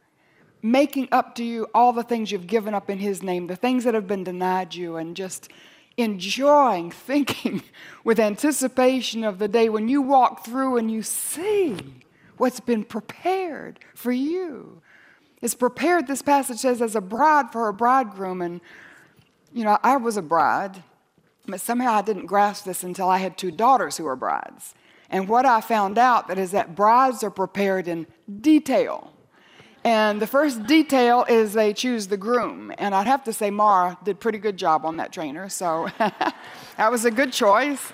Making 0.62 1.08
up 1.12 1.34
to 1.34 1.44
you 1.44 1.66
all 1.74 1.92
the 1.92 2.02
things 2.02 2.32
you've 2.32 2.46
given 2.46 2.72
up 2.74 2.88
in 2.88 2.98
His 2.98 3.22
name, 3.22 3.46
the 3.46 3.56
things 3.56 3.84
that 3.84 3.94
have 3.94 4.06
been 4.06 4.24
denied 4.24 4.74
you, 4.74 4.96
and 4.96 5.14
just 5.14 5.50
enjoying, 5.96 6.90
thinking 6.90 7.62
with 8.02 8.18
anticipation 8.18 9.24
of 9.24 9.38
the 9.38 9.48
day 9.48 9.68
when 9.68 9.88
you 9.88 10.00
walk 10.00 10.44
through 10.44 10.78
and 10.78 10.90
you 10.90 11.02
see 11.02 11.76
what's 12.38 12.60
been 12.60 12.84
prepared 12.84 13.78
for 13.94 14.12
you. 14.12 14.80
It's 15.42 15.54
prepared, 15.54 16.06
this 16.06 16.22
passage 16.22 16.58
says, 16.58 16.80
as 16.80 16.96
a 16.96 17.02
bride 17.02 17.52
for 17.52 17.66
her 17.66 17.72
bridegroom. 17.72 18.40
And 18.40 18.62
you 19.54 19.64
know, 19.64 19.78
I 19.82 19.96
was 19.96 20.16
a 20.16 20.22
bride, 20.22 20.82
but 21.46 21.60
somehow 21.60 21.92
I 21.92 22.02
didn't 22.02 22.26
grasp 22.26 22.64
this 22.64 22.82
until 22.82 23.08
I 23.08 23.18
had 23.18 23.38
two 23.38 23.52
daughters 23.52 23.96
who 23.96 24.04
were 24.04 24.16
brides. 24.16 24.74
And 25.08 25.28
what 25.28 25.46
I 25.46 25.60
found 25.60 25.96
out 25.96 26.26
that 26.28 26.38
is 26.38 26.50
that 26.50 26.74
brides 26.74 27.22
are 27.22 27.30
prepared 27.30 27.86
in 27.86 28.06
detail. 28.40 29.12
And 29.84 30.20
the 30.20 30.26
first 30.26 30.66
detail 30.66 31.24
is 31.28 31.52
they 31.52 31.72
choose 31.72 32.08
the 32.08 32.16
groom. 32.16 32.72
And 32.78 32.94
I'd 32.94 33.06
have 33.06 33.22
to 33.24 33.32
say 33.32 33.50
Morrow 33.50 33.96
did 34.02 34.18
pretty 34.18 34.38
good 34.38 34.56
job 34.56 34.84
on 34.84 34.96
that 34.96 35.12
Traynor, 35.12 35.48
so 35.50 35.88
that 35.98 36.90
was 36.90 37.04
a 37.04 37.10
good 37.10 37.32
choice. 37.32 37.92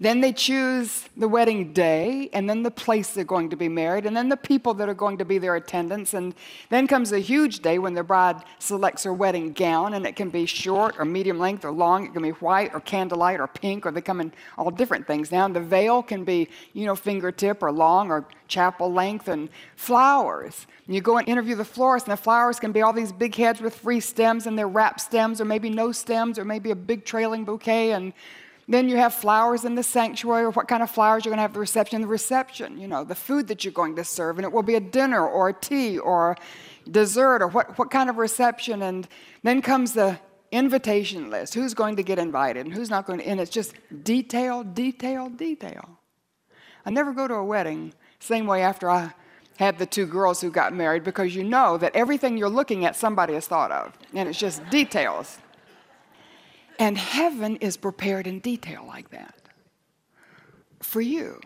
Then 0.00 0.20
they 0.20 0.32
choose 0.32 1.08
the 1.16 1.28
wedding 1.28 1.72
day, 1.72 2.28
and 2.32 2.50
then 2.50 2.64
the 2.64 2.70
place 2.70 3.10
they're 3.10 3.24
going 3.24 3.50
to 3.50 3.56
be 3.56 3.68
married, 3.68 4.06
and 4.06 4.16
then 4.16 4.28
the 4.28 4.36
people 4.36 4.74
that 4.74 4.88
are 4.88 4.94
going 4.94 5.18
to 5.18 5.24
be 5.24 5.38
their 5.38 5.54
attendants. 5.54 6.14
And 6.14 6.34
then 6.68 6.88
comes 6.88 7.12
a 7.12 7.20
huge 7.20 7.60
day 7.60 7.78
when 7.78 7.94
the 7.94 8.02
bride 8.02 8.42
selects 8.58 9.04
her 9.04 9.12
wedding 9.12 9.52
gown, 9.52 9.94
and 9.94 10.04
it 10.04 10.16
can 10.16 10.30
be 10.30 10.46
short 10.46 10.96
or 10.98 11.04
medium 11.04 11.38
length 11.38 11.64
or 11.64 11.70
long. 11.70 12.06
It 12.06 12.12
can 12.12 12.22
be 12.22 12.30
white 12.30 12.74
or 12.74 12.80
candlelight 12.80 13.38
or 13.38 13.46
pink, 13.46 13.86
or 13.86 13.92
they 13.92 14.00
come 14.00 14.20
in 14.20 14.32
all 14.58 14.70
different 14.70 15.06
things 15.06 15.30
now. 15.30 15.44
And 15.44 15.54
the 15.54 15.60
veil 15.60 16.02
can 16.02 16.24
be, 16.24 16.48
you 16.72 16.86
know, 16.86 16.96
fingertip 16.96 17.62
or 17.62 17.70
long 17.70 18.10
or 18.10 18.26
chapel 18.48 18.92
length, 18.92 19.28
and 19.28 19.48
flowers. 19.76 20.66
And 20.86 20.94
you 20.94 21.00
go 21.00 21.18
and 21.18 21.28
interview 21.28 21.54
the 21.54 21.64
florist, 21.64 22.06
and 22.06 22.12
the 22.12 22.22
flowers 22.22 22.58
can 22.58 22.72
be 22.72 22.82
all 22.82 22.92
these 22.92 23.12
big 23.12 23.34
heads 23.34 23.60
with 23.60 23.76
free 23.76 24.00
stems, 24.00 24.46
and 24.46 24.58
they're 24.58 24.68
wrapped 24.68 25.00
stems, 25.00 25.40
or 25.40 25.44
maybe 25.44 25.70
no 25.70 25.92
stems, 25.92 26.38
or 26.38 26.44
maybe 26.44 26.70
a 26.72 26.76
big 26.76 27.04
trailing 27.04 27.44
bouquet. 27.44 27.92
And 27.92 28.12
then 28.66 28.88
you 28.88 28.96
have 28.96 29.14
flowers 29.14 29.64
in 29.64 29.74
the 29.74 29.82
sanctuary, 29.82 30.44
or 30.44 30.50
what 30.50 30.68
kind 30.68 30.82
of 30.82 30.90
flowers 30.90 31.24
you're 31.24 31.30
going 31.30 31.38
to 31.38 31.42
have 31.42 31.52
the 31.52 31.60
reception. 31.60 32.00
The 32.00 32.06
reception, 32.06 32.78
you 32.78 32.88
know, 32.88 33.04
the 33.04 33.14
food 33.14 33.48
that 33.48 33.64
you're 33.64 33.72
going 33.72 33.96
to 33.96 34.04
serve, 34.04 34.38
and 34.38 34.44
it 34.44 34.52
will 34.52 34.62
be 34.62 34.74
a 34.74 34.80
dinner 34.80 35.26
or 35.26 35.50
a 35.50 35.52
tea 35.52 35.98
or 35.98 36.36
dessert 36.90 37.42
or 37.42 37.48
what, 37.48 37.78
what 37.78 37.90
kind 37.90 38.08
of 38.08 38.16
reception. 38.16 38.82
And 38.82 39.06
then 39.42 39.60
comes 39.60 39.92
the 39.92 40.18
invitation 40.50 41.30
list 41.30 41.54
who's 41.54 41.74
going 41.74 41.96
to 41.96 42.02
get 42.02 42.18
invited 42.18 42.64
and 42.64 42.74
who's 42.74 42.90
not 42.90 43.06
going 43.06 43.18
to. 43.18 43.26
And 43.26 43.40
it's 43.40 43.50
just 43.50 43.74
detail, 44.02 44.62
detail, 44.62 45.28
detail. 45.28 45.98
I 46.86 46.90
never 46.90 47.12
go 47.12 47.28
to 47.28 47.34
a 47.34 47.44
wedding. 47.44 47.92
Same 48.20 48.46
way 48.46 48.62
after 48.62 48.90
I 48.90 49.12
had 49.58 49.78
the 49.78 49.86
two 49.86 50.06
girls 50.06 50.40
who 50.40 50.50
got 50.50 50.72
married, 50.74 51.04
because 51.04 51.36
you 51.36 51.44
know 51.44 51.78
that 51.78 51.94
everything 51.94 52.36
you're 52.36 52.48
looking 52.48 52.84
at, 52.84 52.96
somebody 52.96 53.34
has 53.34 53.46
thought 53.46 53.70
of, 53.70 53.96
and 54.12 54.28
it's 54.28 54.38
just 54.38 54.68
details. 54.68 55.38
And 56.78 56.98
heaven 56.98 57.56
is 57.56 57.76
prepared 57.76 58.26
in 58.26 58.40
detail 58.40 58.84
like 58.86 59.10
that 59.10 59.44
for 60.80 61.00
you. 61.00 61.40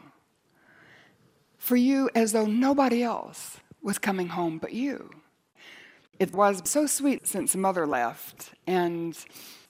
For 1.58 1.76
you, 1.76 2.11
as 2.14 2.32
though 2.32 2.47
nobody 2.47 3.02
else 3.02 3.58
was 3.82 3.99
coming 3.99 4.28
home 4.28 4.58
but 4.58 4.73
you. 4.73 5.11
It 6.18 6.32
was 6.32 6.62
so 6.64 6.87
sweet 6.87 7.26
since 7.26 7.54
mother 7.54 7.87
left, 7.87 8.52
and 8.66 9.16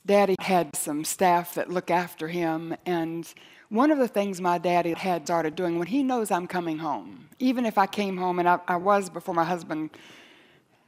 daddy 0.07 0.37
had 0.41 0.75
some 0.75 1.05
staff 1.05 1.55
that 1.55 1.71
look 1.71 1.91
after 1.91 2.29
him. 2.29 2.75
And 2.87 3.33
one 3.69 3.91
of 3.91 3.99
the 3.99 4.09
things 4.09 4.41
my 4.41 4.57
daddy 4.57 4.95
had 4.95 5.27
started 5.27 5.55
doing 5.55 5.79
when 5.79 5.88
he 5.88 6.03
knows 6.03 6.31
I'm 6.31 6.47
coming 6.47 6.79
home, 6.79 7.29
even 7.38 7.67
if 7.67 7.77
I 7.77 7.87
came 7.87 8.17
home, 8.17 8.38
and 8.38 8.49
I, 8.49 8.61
I 8.67 8.77
was 8.77 9.11
before 9.11 9.35
my 9.35 9.45
husband 9.45 9.91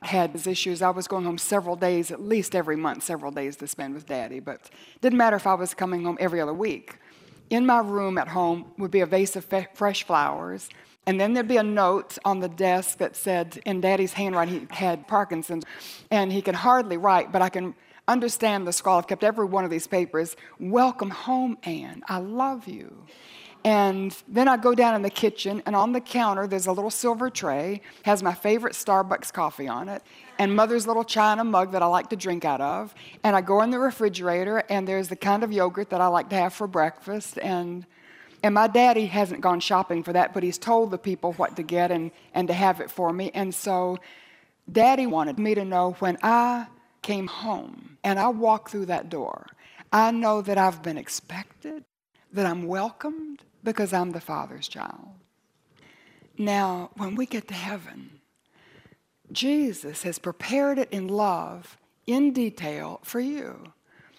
had 0.02 0.30
his 0.30 0.46
issues, 0.46 0.82
I 0.82 0.90
was 0.90 1.06
going 1.06 1.24
home 1.24 1.38
several 1.38 1.76
days, 1.76 2.10
at 2.10 2.20
least 2.20 2.54
every 2.54 2.76
month, 2.76 3.02
several 3.02 3.30
days 3.30 3.56
to 3.56 3.66
spend 3.66 3.94
with 3.94 4.06
daddy. 4.06 4.40
But 4.40 4.70
didn't 5.00 5.18
matter 5.18 5.36
if 5.36 5.46
I 5.46 5.54
was 5.54 5.74
coming 5.74 6.04
home 6.04 6.16
every 6.20 6.40
other 6.40 6.54
week. 6.54 6.98
In 7.50 7.66
my 7.66 7.80
room 7.80 8.16
at 8.16 8.28
home 8.28 8.72
would 8.78 8.90
be 8.90 9.00
a 9.00 9.06
vase 9.06 9.36
of 9.36 9.44
fe- 9.44 9.68
fresh 9.74 10.04
flowers 10.04 10.68
and 11.06 11.18
then 11.18 11.32
there'd 11.32 11.48
be 11.48 11.56
a 11.56 11.62
note 11.62 12.18
on 12.24 12.40
the 12.40 12.48
desk 12.48 12.98
that 12.98 13.16
said, 13.16 13.60
in 13.64 13.80
Daddy's 13.80 14.12
handwriting, 14.12 14.68
he 14.70 14.84
had 14.84 15.08
Parkinson's, 15.08 15.64
and 16.10 16.30
he 16.30 16.42
could 16.42 16.54
hardly 16.54 16.96
write, 16.96 17.32
but 17.32 17.42
I 17.42 17.48
can 17.48 17.74
understand 18.06 18.66
the 18.66 18.72
scrawl. 18.72 18.98
I've 18.98 19.06
kept 19.06 19.24
every 19.24 19.46
one 19.46 19.64
of 19.64 19.70
these 19.70 19.86
papers. 19.86 20.36
Welcome 20.58 21.10
home, 21.10 21.56
Anne. 21.62 22.02
I 22.06 22.18
love 22.18 22.68
you. 22.68 23.06
And 23.64 24.16
then 24.26 24.48
I 24.48 24.56
go 24.56 24.74
down 24.74 24.94
in 24.94 25.02
the 25.02 25.10
kitchen, 25.10 25.62
and 25.66 25.76
on 25.76 25.92
the 25.92 26.00
counter, 26.00 26.46
there's 26.46 26.66
a 26.66 26.72
little 26.72 26.90
silver 26.90 27.28
tray, 27.28 27.82
has 28.04 28.22
my 28.22 28.32
favorite 28.32 28.72
Starbucks 28.72 29.32
coffee 29.32 29.68
on 29.68 29.88
it, 29.88 30.02
and 30.38 30.56
mother's 30.56 30.86
little 30.86 31.04
china 31.04 31.44
mug 31.44 31.72
that 31.72 31.82
I 31.82 31.86
like 31.86 32.08
to 32.10 32.16
drink 32.16 32.44
out 32.44 32.62
of. 32.62 32.94
And 33.22 33.36
I 33.36 33.42
go 33.42 33.60
in 33.60 33.70
the 33.70 33.78
refrigerator, 33.78 34.62
and 34.70 34.88
there's 34.88 35.08
the 35.08 35.16
kind 35.16 35.44
of 35.44 35.52
yogurt 35.52 35.90
that 35.90 36.00
I 36.00 36.06
like 36.06 36.30
to 36.30 36.36
have 36.36 36.54
for 36.54 36.66
breakfast, 36.66 37.38
and 37.38 37.86
and 38.42 38.54
my 38.54 38.68
daddy 38.68 39.04
hasn't 39.06 39.42
gone 39.42 39.60
shopping 39.60 40.02
for 40.02 40.12
that, 40.14 40.32
but 40.32 40.42
he's 40.42 40.56
told 40.56 40.90
the 40.90 40.98
people 40.98 41.34
what 41.34 41.56
to 41.56 41.62
get 41.62 41.90
and, 41.90 42.10
and 42.32 42.48
to 42.48 42.54
have 42.54 42.80
it 42.80 42.90
for 42.90 43.12
me. 43.12 43.30
And 43.34 43.54
so 43.54 43.98
daddy 44.70 45.06
wanted 45.06 45.38
me 45.38 45.54
to 45.54 45.64
know 45.64 45.92
when 45.98 46.16
I 46.22 46.66
came 47.02 47.26
home 47.26 47.98
and 48.02 48.18
I 48.18 48.28
walk 48.28 48.70
through 48.70 48.86
that 48.86 49.10
door, 49.10 49.46
I 49.92 50.10
know 50.10 50.40
that 50.40 50.56
I've 50.56 50.82
been 50.82 50.96
expected, 50.96 51.84
that 52.32 52.46
I'm 52.46 52.66
welcomed 52.66 53.42
because 53.62 53.92
I'm 53.92 54.12
the 54.12 54.20
Father's 54.20 54.68
child. 54.68 55.08
Now, 56.38 56.90
when 56.96 57.16
we 57.16 57.26
get 57.26 57.48
to 57.48 57.54
heaven, 57.54 58.20
Jesus 59.32 60.02
has 60.02 60.18
prepared 60.18 60.78
it 60.78 60.90
in 60.90 61.06
love, 61.08 61.76
in 62.06 62.32
detail, 62.32 63.00
for 63.02 63.20
you. 63.20 63.72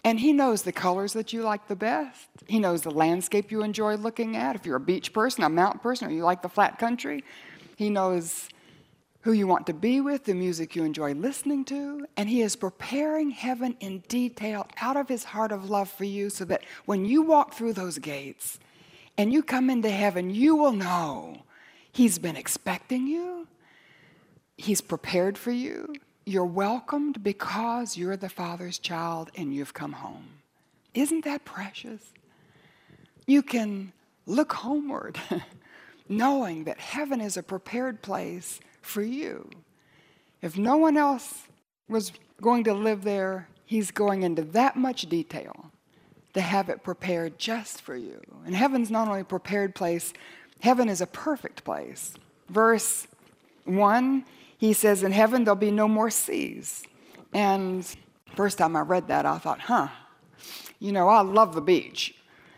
And 0.03 0.19
he 0.19 0.33
knows 0.33 0.63
the 0.63 0.71
colors 0.71 1.13
that 1.13 1.31
you 1.31 1.43
like 1.43 1.67
the 1.67 1.75
best. 1.75 2.27
He 2.47 2.59
knows 2.59 2.81
the 2.81 2.91
landscape 2.91 3.51
you 3.51 3.63
enjoy 3.63 3.95
looking 3.95 4.35
at. 4.35 4.55
If 4.55 4.65
you're 4.65 4.77
a 4.77 4.79
beach 4.79 5.13
person, 5.13 5.43
a 5.43 5.49
mountain 5.49 5.79
person, 5.79 6.07
or 6.07 6.11
you 6.11 6.23
like 6.23 6.41
the 6.41 6.49
flat 6.49 6.79
country, 6.79 7.23
he 7.75 7.89
knows 7.89 8.49
who 9.21 9.33
you 9.33 9.45
want 9.45 9.67
to 9.67 9.73
be 9.73 10.01
with, 10.01 10.25
the 10.25 10.33
music 10.33 10.75
you 10.75 10.83
enjoy 10.83 11.13
listening 11.13 11.63
to. 11.65 12.05
And 12.17 12.27
he 12.27 12.41
is 12.41 12.55
preparing 12.55 13.29
heaven 13.29 13.75
in 13.79 13.99
detail 14.07 14.67
out 14.79 14.97
of 14.97 15.07
his 15.07 15.23
heart 15.23 15.51
of 15.51 15.69
love 15.69 15.89
for 15.89 16.05
you 16.05 16.31
so 16.31 16.45
that 16.45 16.63
when 16.85 17.05
you 17.05 17.21
walk 17.21 17.53
through 17.53 17.73
those 17.73 17.99
gates 17.99 18.59
and 19.21 19.31
you 19.31 19.43
come 19.43 19.69
into 19.69 19.91
heaven, 19.91 20.31
you 20.31 20.55
will 20.55 20.71
know 20.71 21.43
he's 21.91 22.17
been 22.17 22.35
expecting 22.35 23.05
you, 23.05 23.47
he's 24.57 24.81
prepared 24.81 25.37
for 25.37 25.51
you, 25.51 25.93
you're 26.25 26.43
welcomed 26.43 27.21
because 27.21 27.95
you're 27.95 28.17
the 28.17 28.29
Father's 28.29 28.79
child 28.79 29.29
and 29.37 29.53
you've 29.53 29.75
come 29.75 29.93
home. 29.93 30.25
Isn't 30.95 31.23
that 31.25 31.45
precious? 31.45 32.01
You 33.27 33.43
can 33.43 33.93
look 34.25 34.53
homeward 34.53 35.19
knowing 36.09 36.63
that 36.63 36.79
heaven 36.79 37.21
is 37.21 37.37
a 37.37 37.43
prepared 37.43 38.01
place 38.01 38.59
for 38.81 39.03
you. 39.03 39.47
If 40.41 40.57
no 40.57 40.77
one 40.77 40.97
else 40.97 41.43
was 41.87 42.11
going 42.41 42.63
to 42.63 42.73
live 42.73 43.03
there, 43.03 43.47
He's 43.65 43.91
going 43.91 44.23
into 44.23 44.41
that 44.41 44.75
much 44.75 45.03
detail 45.03 45.70
to 46.33 46.41
have 46.41 46.69
it 46.69 46.83
prepared 46.83 47.37
just 47.37 47.81
for 47.81 47.95
you. 47.95 48.21
And 48.45 48.55
heaven's 48.55 48.89
not 48.89 49.07
only 49.07 49.21
a 49.21 49.25
prepared 49.25 49.75
place, 49.75 50.13
heaven 50.59 50.89
is 50.89 51.01
a 51.01 51.07
perfect 51.07 51.63
place. 51.63 52.13
Verse 52.49 53.07
1 53.65 54.25
he 54.61 54.73
says, 54.73 55.01
In 55.01 55.11
heaven 55.11 55.43
there'll 55.43 55.55
be 55.55 55.71
no 55.71 55.87
more 55.87 56.11
seas. 56.11 56.83
And 57.33 57.83
first 58.35 58.59
time 58.59 58.75
I 58.75 58.81
read 58.81 59.07
that, 59.07 59.25
I 59.25 59.39
thought, 59.39 59.59
huh, 59.59 59.87
you 60.79 60.91
know, 60.91 61.09
I 61.09 61.21
love 61.21 61.55
the 61.55 61.61
beach. 61.61 62.13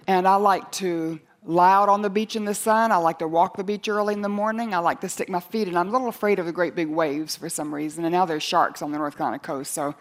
And 0.05 0.27
I 0.27 0.35
like 0.35 0.69
to 0.73 1.21
lie 1.45 1.71
out 1.71 1.87
on 1.87 2.01
the 2.01 2.09
beach 2.09 2.35
in 2.35 2.43
the 2.43 2.53
sun. 2.53 2.91
I 2.91 2.97
like 2.97 3.19
to 3.19 3.27
walk 3.27 3.55
the 3.55 3.63
beach 3.63 3.87
early 3.87 4.13
in 4.13 4.21
the 4.21 4.27
morning. 4.27 4.73
I 4.73 4.79
like 4.79 4.99
to 4.99 5.07
stick 5.07 5.29
my 5.29 5.39
feet 5.39 5.69
in. 5.69 5.77
I'm 5.77 5.87
a 5.87 5.91
little 5.91 6.09
afraid 6.09 6.39
of 6.39 6.45
the 6.45 6.51
great 6.51 6.75
big 6.75 6.89
waves 6.89 7.37
for 7.37 7.47
some 7.47 7.73
reason. 7.73 8.03
And 8.03 8.11
now 8.11 8.25
there's 8.25 8.43
sharks 8.43 8.81
on 8.81 8.91
the 8.91 8.97
North 8.97 9.15
Carolina 9.15 9.39
coast. 9.39 9.73
So 9.73 9.95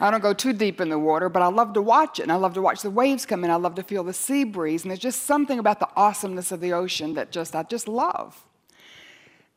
I 0.00 0.10
don't 0.10 0.22
go 0.22 0.32
too 0.32 0.54
deep 0.54 0.80
in 0.80 0.88
the 0.88 0.98
water, 0.98 1.28
but 1.28 1.42
I 1.42 1.48
love 1.48 1.74
to 1.74 1.82
watch 1.82 2.18
it. 2.18 2.22
And 2.22 2.32
I 2.32 2.36
love 2.36 2.54
to 2.54 2.62
watch 2.62 2.80
the 2.80 2.90
waves 2.90 3.26
come 3.26 3.44
in. 3.44 3.50
I 3.50 3.56
love 3.56 3.74
to 3.74 3.82
feel 3.82 4.02
the 4.02 4.14
sea 4.14 4.44
breeze. 4.44 4.82
And 4.82 4.90
there's 4.90 4.98
just 4.98 5.22
something 5.24 5.58
about 5.58 5.78
the 5.78 5.88
awesomeness 5.94 6.52
of 6.52 6.60
the 6.60 6.72
ocean 6.72 7.14
that 7.14 7.30
just 7.30 7.54
I 7.54 7.64
just 7.64 7.86
love. 7.86 8.42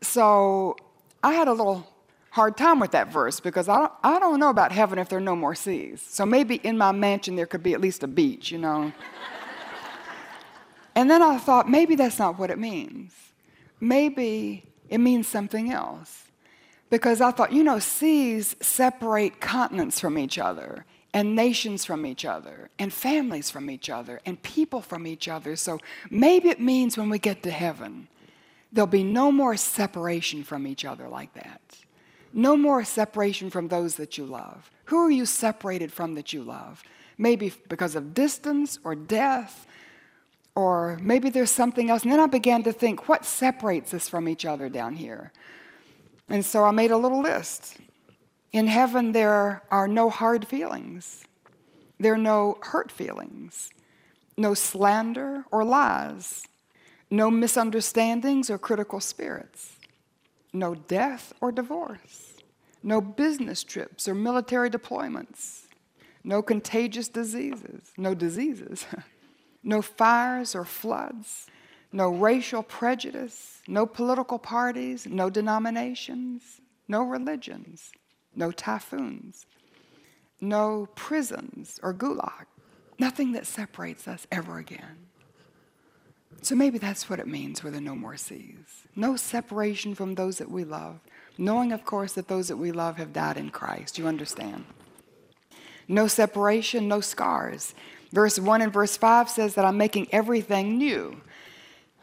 So 0.01 0.75
I 1.23 1.33
had 1.33 1.47
a 1.47 1.53
little 1.53 1.87
hard 2.31 2.57
time 2.57 2.79
with 2.79 2.91
that 2.91 3.13
verse 3.13 3.39
because 3.39 3.69
I 3.69 3.77
don't, 3.77 3.91
I 4.03 4.19
don't 4.19 4.39
know 4.39 4.49
about 4.49 4.71
heaven 4.73 4.99
if 4.99 5.07
there 5.07 5.19
are 5.19 5.21
no 5.21 5.35
more 5.35 5.55
seas. 5.55 6.01
So 6.01 6.25
maybe 6.25 6.55
in 6.55 6.77
my 6.77 6.91
mansion 6.91 7.37
there 7.37 7.45
could 7.45 7.63
be 7.63 7.73
at 7.73 7.79
least 7.79 8.03
a 8.03 8.07
beach, 8.07 8.51
you 8.51 8.57
know. 8.57 8.91
and 10.95 11.09
then 11.09 11.21
I 11.21 11.37
thought 11.37 11.69
maybe 11.69 11.95
that's 11.95 12.19
not 12.19 12.37
what 12.37 12.49
it 12.49 12.59
means. 12.59 13.13
Maybe 13.79 14.65
it 14.89 14.97
means 14.97 15.27
something 15.27 15.71
else. 15.71 16.22
Because 16.93 17.21
I 17.21 17.31
thought, 17.31 17.51
you 17.51 17.63
know, 17.63 17.79
seas 17.79 18.55
separate 18.61 19.41
continents 19.41 19.99
from 19.99 20.15
each 20.15 20.37
other, 20.37 20.85
and 21.11 21.35
nations 21.35 21.85
from 21.85 22.05
each 22.05 22.23
other, 22.23 22.69
and 22.77 22.93
families 22.93 23.49
from 23.49 23.69
each 23.69 23.89
other, 23.89 24.21
and 24.27 24.41
people 24.43 24.81
from 24.81 25.07
each 25.07 25.27
other. 25.27 25.55
So 25.55 25.79
maybe 26.11 26.49
it 26.49 26.61
means 26.61 26.95
when 26.95 27.09
we 27.09 27.17
get 27.17 27.41
to 27.43 27.51
heaven, 27.51 28.07
There'll 28.73 28.87
be 28.87 29.03
no 29.03 29.31
more 29.31 29.55
separation 29.55 30.43
from 30.43 30.65
each 30.65 30.83
other 30.83 31.07
like 31.07 31.33
that. 31.35 31.61
No 32.33 32.57
more 32.57 32.83
separation 32.83 33.51
from 33.51 33.67
those 33.67 33.95
that 33.97 34.17
you 34.17 34.25
love. 34.25 34.71
Who 34.85 34.97
are 34.97 35.11
you 35.11 35.27
separated 35.27 35.93
from 35.93 36.15
that 36.15 36.33
you 36.33 36.41
love? 36.41 36.81
Maybe 37.19 37.53
because 37.69 37.95
of 37.95 38.15
distance 38.15 38.79
or 38.83 38.95
death, 38.95 39.67
or 40.55 40.97
maybe 41.03 41.29
there's 41.29 41.51
something 41.51 41.91
else. 41.91 42.01
And 42.01 42.11
then 42.11 42.19
I 42.19 42.25
began 42.25 42.63
to 42.63 42.73
think, 42.73 43.07
what 43.07 43.23
separates 43.23 43.93
us 43.93 44.09
from 44.09 44.27
each 44.27 44.43
other 44.43 44.69
down 44.69 44.95
here? 44.95 45.31
And 46.29 46.45
so 46.45 46.63
I 46.63 46.71
made 46.71 46.91
a 46.91 46.97
little 46.97 47.21
list. 47.21 47.77
In 48.51 48.67
heaven, 48.67 49.11
there 49.11 49.63
are 49.71 49.87
no 49.87 50.09
hard 50.09 50.47
feelings, 50.47 51.25
there 51.99 52.13
are 52.13 52.17
no 52.17 52.57
hurt 52.61 52.91
feelings, 52.91 53.69
no 54.37 54.53
slander 54.53 55.45
or 55.51 55.63
lies, 55.63 56.43
no 57.09 57.31
misunderstandings 57.31 58.49
or 58.49 58.57
critical 58.57 58.99
spirits, 58.99 59.77
no 60.51 60.75
death 60.75 61.33
or 61.41 61.51
divorce, 61.51 62.33
no 62.83 63.01
business 63.01 63.63
trips 63.63 64.07
or 64.07 64.13
military 64.13 64.69
deployments, 64.69 65.63
no 66.23 66.41
contagious 66.41 67.07
diseases, 67.07 67.91
no 67.97 68.13
diseases, 68.13 68.85
no 69.63 69.81
fires 69.81 70.55
or 70.55 70.65
floods, 70.65 71.47
no 71.93 72.09
racial 72.09 72.63
prejudice, 72.63 73.61
no 73.67 73.85
political 73.85 74.39
parties, 74.39 75.05
no 75.07 75.29
denominations, 75.29 76.59
no 76.87 77.03
religions, 77.03 77.91
no 78.35 78.51
typhoons, 78.51 79.45
no 80.41 80.87
prisons 80.95 81.79
or 81.83 81.93
gulag, 81.93 82.45
nothing 82.99 83.31
that 83.33 83.45
separates 83.45 84.07
us 84.07 84.25
ever 84.31 84.57
again. 84.57 85.07
So 86.41 86.55
maybe 86.55 86.77
that's 86.77 87.09
what 87.09 87.19
it 87.19 87.27
means 87.27 87.63
with 87.63 87.73
the 87.73 87.79
no 87.79 87.95
more 87.95 88.17
seas. 88.17 88.87
No 88.95 89.15
separation 89.15 89.95
from 89.95 90.15
those 90.15 90.39
that 90.39 90.51
we 90.51 90.65
love, 90.65 90.99
knowing, 91.37 91.71
of 91.71 91.85
course, 91.85 92.13
that 92.13 92.27
those 92.27 92.49
that 92.49 92.57
we 92.57 92.71
love 92.71 92.97
have 92.97 93.13
died 93.13 93.37
in 93.37 93.49
Christ. 93.49 93.97
You 93.97 94.07
understand? 94.07 94.65
No 95.87 96.07
separation, 96.07 96.87
no 96.87 97.01
scars. 97.01 97.73
Verse 98.11 98.37
1 98.39 98.61
and 98.61 98.73
verse 98.73 98.97
5 98.97 99.29
says 99.29 99.55
that 99.55 99.65
I'm 99.65 99.77
making 99.77 100.07
everything 100.11 100.77
new. 100.77 101.21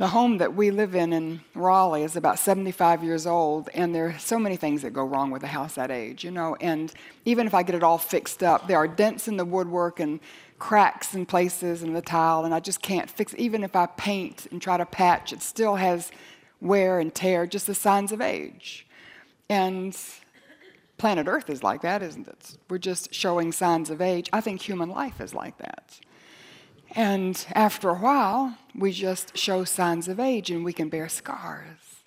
The 0.01 0.09
home 0.09 0.39
that 0.39 0.55
we 0.55 0.71
live 0.71 0.95
in 0.95 1.13
in 1.13 1.43
Raleigh 1.55 2.05
is 2.05 2.17
about 2.17 2.39
75 2.39 3.05
years 3.05 3.27
old, 3.27 3.69
and 3.75 3.95
there 3.95 4.07
are 4.07 4.19
so 4.19 4.39
many 4.39 4.57
things 4.57 4.81
that 4.81 4.95
go 4.95 5.05
wrong 5.05 5.31
with 5.31 5.43
a 5.43 5.47
house 5.47 5.75
that 5.75 5.91
age, 5.91 6.25
you 6.25 6.31
know. 6.31 6.57
And 6.59 6.91
even 7.27 7.47
if 7.47 7.53
I 7.53 7.63
get 7.63 7.75
it 7.75 7.83
all 7.83 7.99
fixed 7.99 8.43
up, 8.43 8.67
there 8.67 8.79
are 8.79 8.89
dents 8.89 9.29
in 9.29 9.37
the 9.37 9.45
woodwork 9.45 10.01
and 10.01 10.19
cracks 10.59 11.13
in 11.13 11.27
places 11.27 11.83
in 11.83 11.93
the 11.93 12.01
tile, 12.01 12.47
and 12.47 12.55
I 12.55 12.61
just 12.61 12.81
can't 12.81 13.11
fix 13.11 13.35
it. 13.35 13.41
Even 13.41 13.63
if 13.63 13.77
I 13.77 13.85
paint 13.85 14.47
and 14.51 14.63
try 14.63 14.79
to 14.79 14.87
patch, 14.87 15.35
it 15.35 15.43
still 15.43 15.77
has 15.77 16.11
wear 16.63 16.99
and 16.99 17.15
tear, 17.15 17.47
just 17.47 17.67
the 17.67 17.75
signs 17.75 18.11
of 18.11 18.23
age. 18.23 18.87
And 19.51 19.95
planet 20.97 21.29
Earth 21.29 21.51
is 21.51 21.63
like 21.63 21.83
that, 21.83 22.03
isn't 22.03 22.27
it? 22.27 22.57
We're 22.71 22.79
just 22.79 23.13
showing 23.13 23.53
signs 23.53 23.91
of 23.91 24.01
age. 24.01 24.31
I 24.33 24.41
think 24.41 24.63
human 24.63 24.89
life 24.89 25.21
is 25.21 25.35
like 25.35 25.59
that. 25.59 26.01
And 26.93 27.47
after 27.55 27.89
a 27.89 27.95
while, 27.95 28.57
we 28.75 28.93
just 28.93 29.37
show 29.37 29.65
signs 29.65 30.09
of 30.09 30.19
age 30.19 30.51
and 30.51 30.65
we 30.65 30.73
can 30.73 30.89
bear 30.89 31.09
scars. 31.09 32.03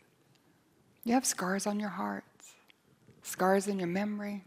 You 1.05 1.13
have 1.13 1.25
scars 1.25 1.65
on 1.65 1.79
your 1.79 1.89
heart, 1.89 2.25
scars 3.21 3.67
in 3.67 3.79
your 3.79 3.87
memory. 3.87 4.43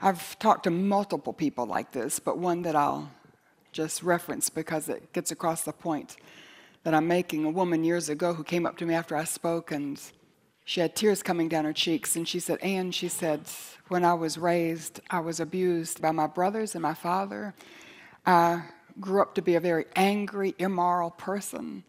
I've 0.00 0.38
talked 0.38 0.64
to 0.64 0.70
multiple 0.70 1.32
people 1.32 1.66
like 1.66 1.92
this, 1.92 2.18
but 2.18 2.38
one 2.38 2.62
that 2.62 2.76
I'll 2.76 3.10
just 3.72 4.02
reference 4.02 4.48
because 4.48 4.88
it 4.88 5.12
gets 5.12 5.30
across 5.30 5.62
the 5.62 5.72
point 5.72 6.16
that 6.84 6.94
I'm 6.94 7.06
making. 7.06 7.44
A 7.44 7.50
woman 7.50 7.84
years 7.84 8.08
ago 8.08 8.32
who 8.32 8.44
came 8.44 8.64
up 8.64 8.78
to 8.78 8.86
me 8.86 8.94
after 8.94 9.16
I 9.16 9.24
spoke 9.24 9.72
and 9.72 10.00
she 10.64 10.80
had 10.80 10.96
tears 10.96 11.22
coming 11.22 11.48
down 11.48 11.64
her 11.64 11.72
cheeks 11.72 12.16
and 12.16 12.26
she 12.26 12.40
said, 12.40 12.58
Anne, 12.60 12.92
she 12.92 13.08
said, 13.08 13.42
when 13.88 14.04
I 14.04 14.14
was 14.14 14.38
raised, 14.38 15.00
I 15.10 15.20
was 15.20 15.38
abused 15.38 16.00
by 16.00 16.12
my 16.12 16.26
brothers 16.26 16.74
and 16.74 16.82
my 16.82 16.94
father 16.94 17.54
I 18.26 18.62
grew 19.00 19.22
up 19.22 19.34
to 19.36 19.42
be 19.42 19.54
a 19.54 19.60
very 19.60 19.86
angry, 19.94 20.54
immoral 20.58 21.10
person. 21.10 21.84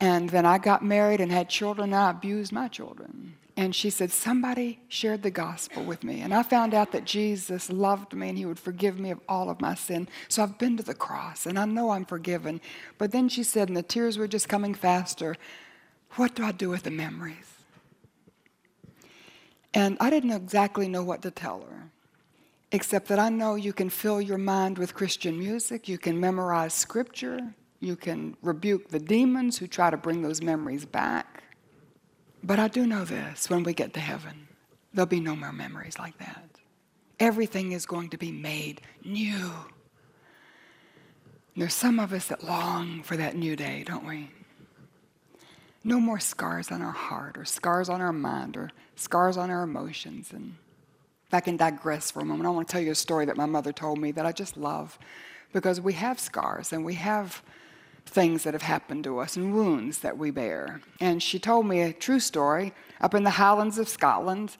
And 0.00 0.28
then 0.28 0.46
I 0.46 0.58
got 0.58 0.84
married 0.84 1.20
and 1.20 1.32
had 1.32 1.48
children, 1.48 1.92
and 1.92 1.94
I 1.94 2.10
abused 2.10 2.52
my 2.52 2.68
children. 2.68 3.36
And 3.56 3.74
she 3.74 3.88
said, 3.90 4.10
Somebody 4.10 4.80
shared 4.88 5.22
the 5.22 5.30
gospel 5.30 5.84
with 5.84 6.02
me. 6.02 6.20
And 6.20 6.34
I 6.34 6.42
found 6.42 6.74
out 6.74 6.92
that 6.92 7.04
Jesus 7.04 7.70
loved 7.70 8.12
me 8.12 8.28
and 8.28 8.36
he 8.36 8.46
would 8.46 8.58
forgive 8.58 8.98
me 8.98 9.10
of 9.10 9.20
all 9.28 9.48
of 9.48 9.60
my 9.60 9.74
sin. 9.74 10.08
So 10.28 10.42
I've 10.42 10.58
been 10.58 10.76
to 10.76 10.82
the 10.82 10.94
cross 10.94 11.46
and 11.46 11.56
I 11.58 11.64
know 11.64 11.90
I'm 11.90 12.04
forgiven. 12.04 12.60
But 12.98 13.12
then 13.12 13.28
she 13.28 13.44
said, 13.44 13.68
and 13.68 13.76
the 13.76 13.82
tears 13.82 14.18
were 14.18 14.26
just 14.26 14.48
coming 14.48 14.74
faster, 14.74 15.36
What 16.16 16.34
do 16.34 16.44
I 16.44 16.50
do 16.50 16.68
with 16.68 16.82
the 16.82 16.90
memories? 16.90 17.52
And 19.72 19.96
I 20.00 20.10
didn't 20.10 20.32
exactly 20.32 20.88
know 20.88 21.04
what 21.04 21.22
to 21.22 21.30
tell 21.30 21.60
her 21.60 21.90
except 22.74 23.06
that 23.06 23.20
I 23.20 23.28
know 23.28 23.54
you 23.54 23.72
can 23.72 23.88
fill 23.88 24.20
your 24.20 24.36
mind 24.36 24.78
with 24.78 24.94
Christian 24.94 25.38
music, 25.38 25.88
you 25.88 25.96
can 25.96 26.18
memorize 26.18 26.74
scripture, 26.74 27.54
you 27.78 27.94
can 27.94 28.36
rebuke 28.42 28.88
the 28.88 28.98
demons 28.98 29.56
who 29.56 29.68
try 29.68 29.90
to 29.90 29.96
bring 29.96 30.22
those 30.22 30.42
memories 30.42 30.84
back. 30.84 31.44
But 32.42 32.58
I 32.58 32.66
do 32.66 32.84
know 32.84 33.04
this 33.04 33.48
when 33.48 33.62
we 33.62 33.74
get 33.74 33.94
to 33.94 34.00
heaven, 34.00 34.48
there'll 34.92 35.06
be 35.06 35.20
no 35.20 35.36
more 35.36 35.52
memories 35.52 36.00
like 36.00 36.18
that. 36.18 36.50
Everything 37.20 37.70
is 37.70 37.86
going 37.86 38.10
to 38.10 38.18
be 38.18 38.32
made 38.32 38.80
new. 39.04 39.52
There's 41.56 41.74
some 41.74 42.00
of 42.00 42.12
us 42.12 42.26
that 42.26 42.42
long 42.42 43.04
for 43.04 43.16
that 43.16 43.36
new 43.36 43.54
day, 43.54 43.84
don't 43.86 44.04
we? 44.04 44.30
No 45.84 46.00
more 46.00 46.18
scars 46.18 46.72
on 46.72 46.82
our 46.82 46.90
heart, 46.90 47.38
or 47.38 47.44
scars 47.44 47.88
on 47.88 48.00
our 48.00 48.12
mind, 48.12 48.56
or 48.56 48.72
scars 48.96 49.36
on 49.36 49.48
our 49.48 49.62
emotions. 49.62 50.32
And 50.32 50.56
I 51.34 51.40
can 51.40 51.56
digress 51.56 52.10
for 52.10 52.20
a 52.20 52.24
moment, 52.24 52.46
I 52.46 52.50
want 52.50 52.68
to 52.68 52.72
tell 52.72 52.80
you 52.80 52.92
a 52.92 52.94
story 52.94 53.26
that 53.26 53.36
my 53.36 53.46
mother 53.46 53.72
told 53.72 53.98
me 53.98 54.12
that 54.12 54.26
I 54.26 54.32
just 54.32 54.56
love 54.56 54.98
because 55.52 55.80
we 55.80 55.92
have 55.94 56.18
scars 56.18 56.72
and 56.72 56.84
we 56.84 56.94
have 56.94 57.42
things 58.06 58.44
that 58.44 58.54
have 58.54 58.62
happened 58.62 59.04
to 59.04 59.18
us 59.18 59.36
and 59.36 59.54
wounds 59.54 60.00
that 60.00 60.18
we 60.18 60.30
bear. 60.30 60.80
And 61.00 61.22
she 61.22 61.38
told 61.38 61.66
me 61.66 61.82
a 61.82 61.92
true 61.92 62.20
story 62.20 62.72
up 63.00 63.14
in 63.14 63.24
the 63.24 63.30
Highlands 63.30 63.78
of 63.78 63.88
Scotland 63.88 64.56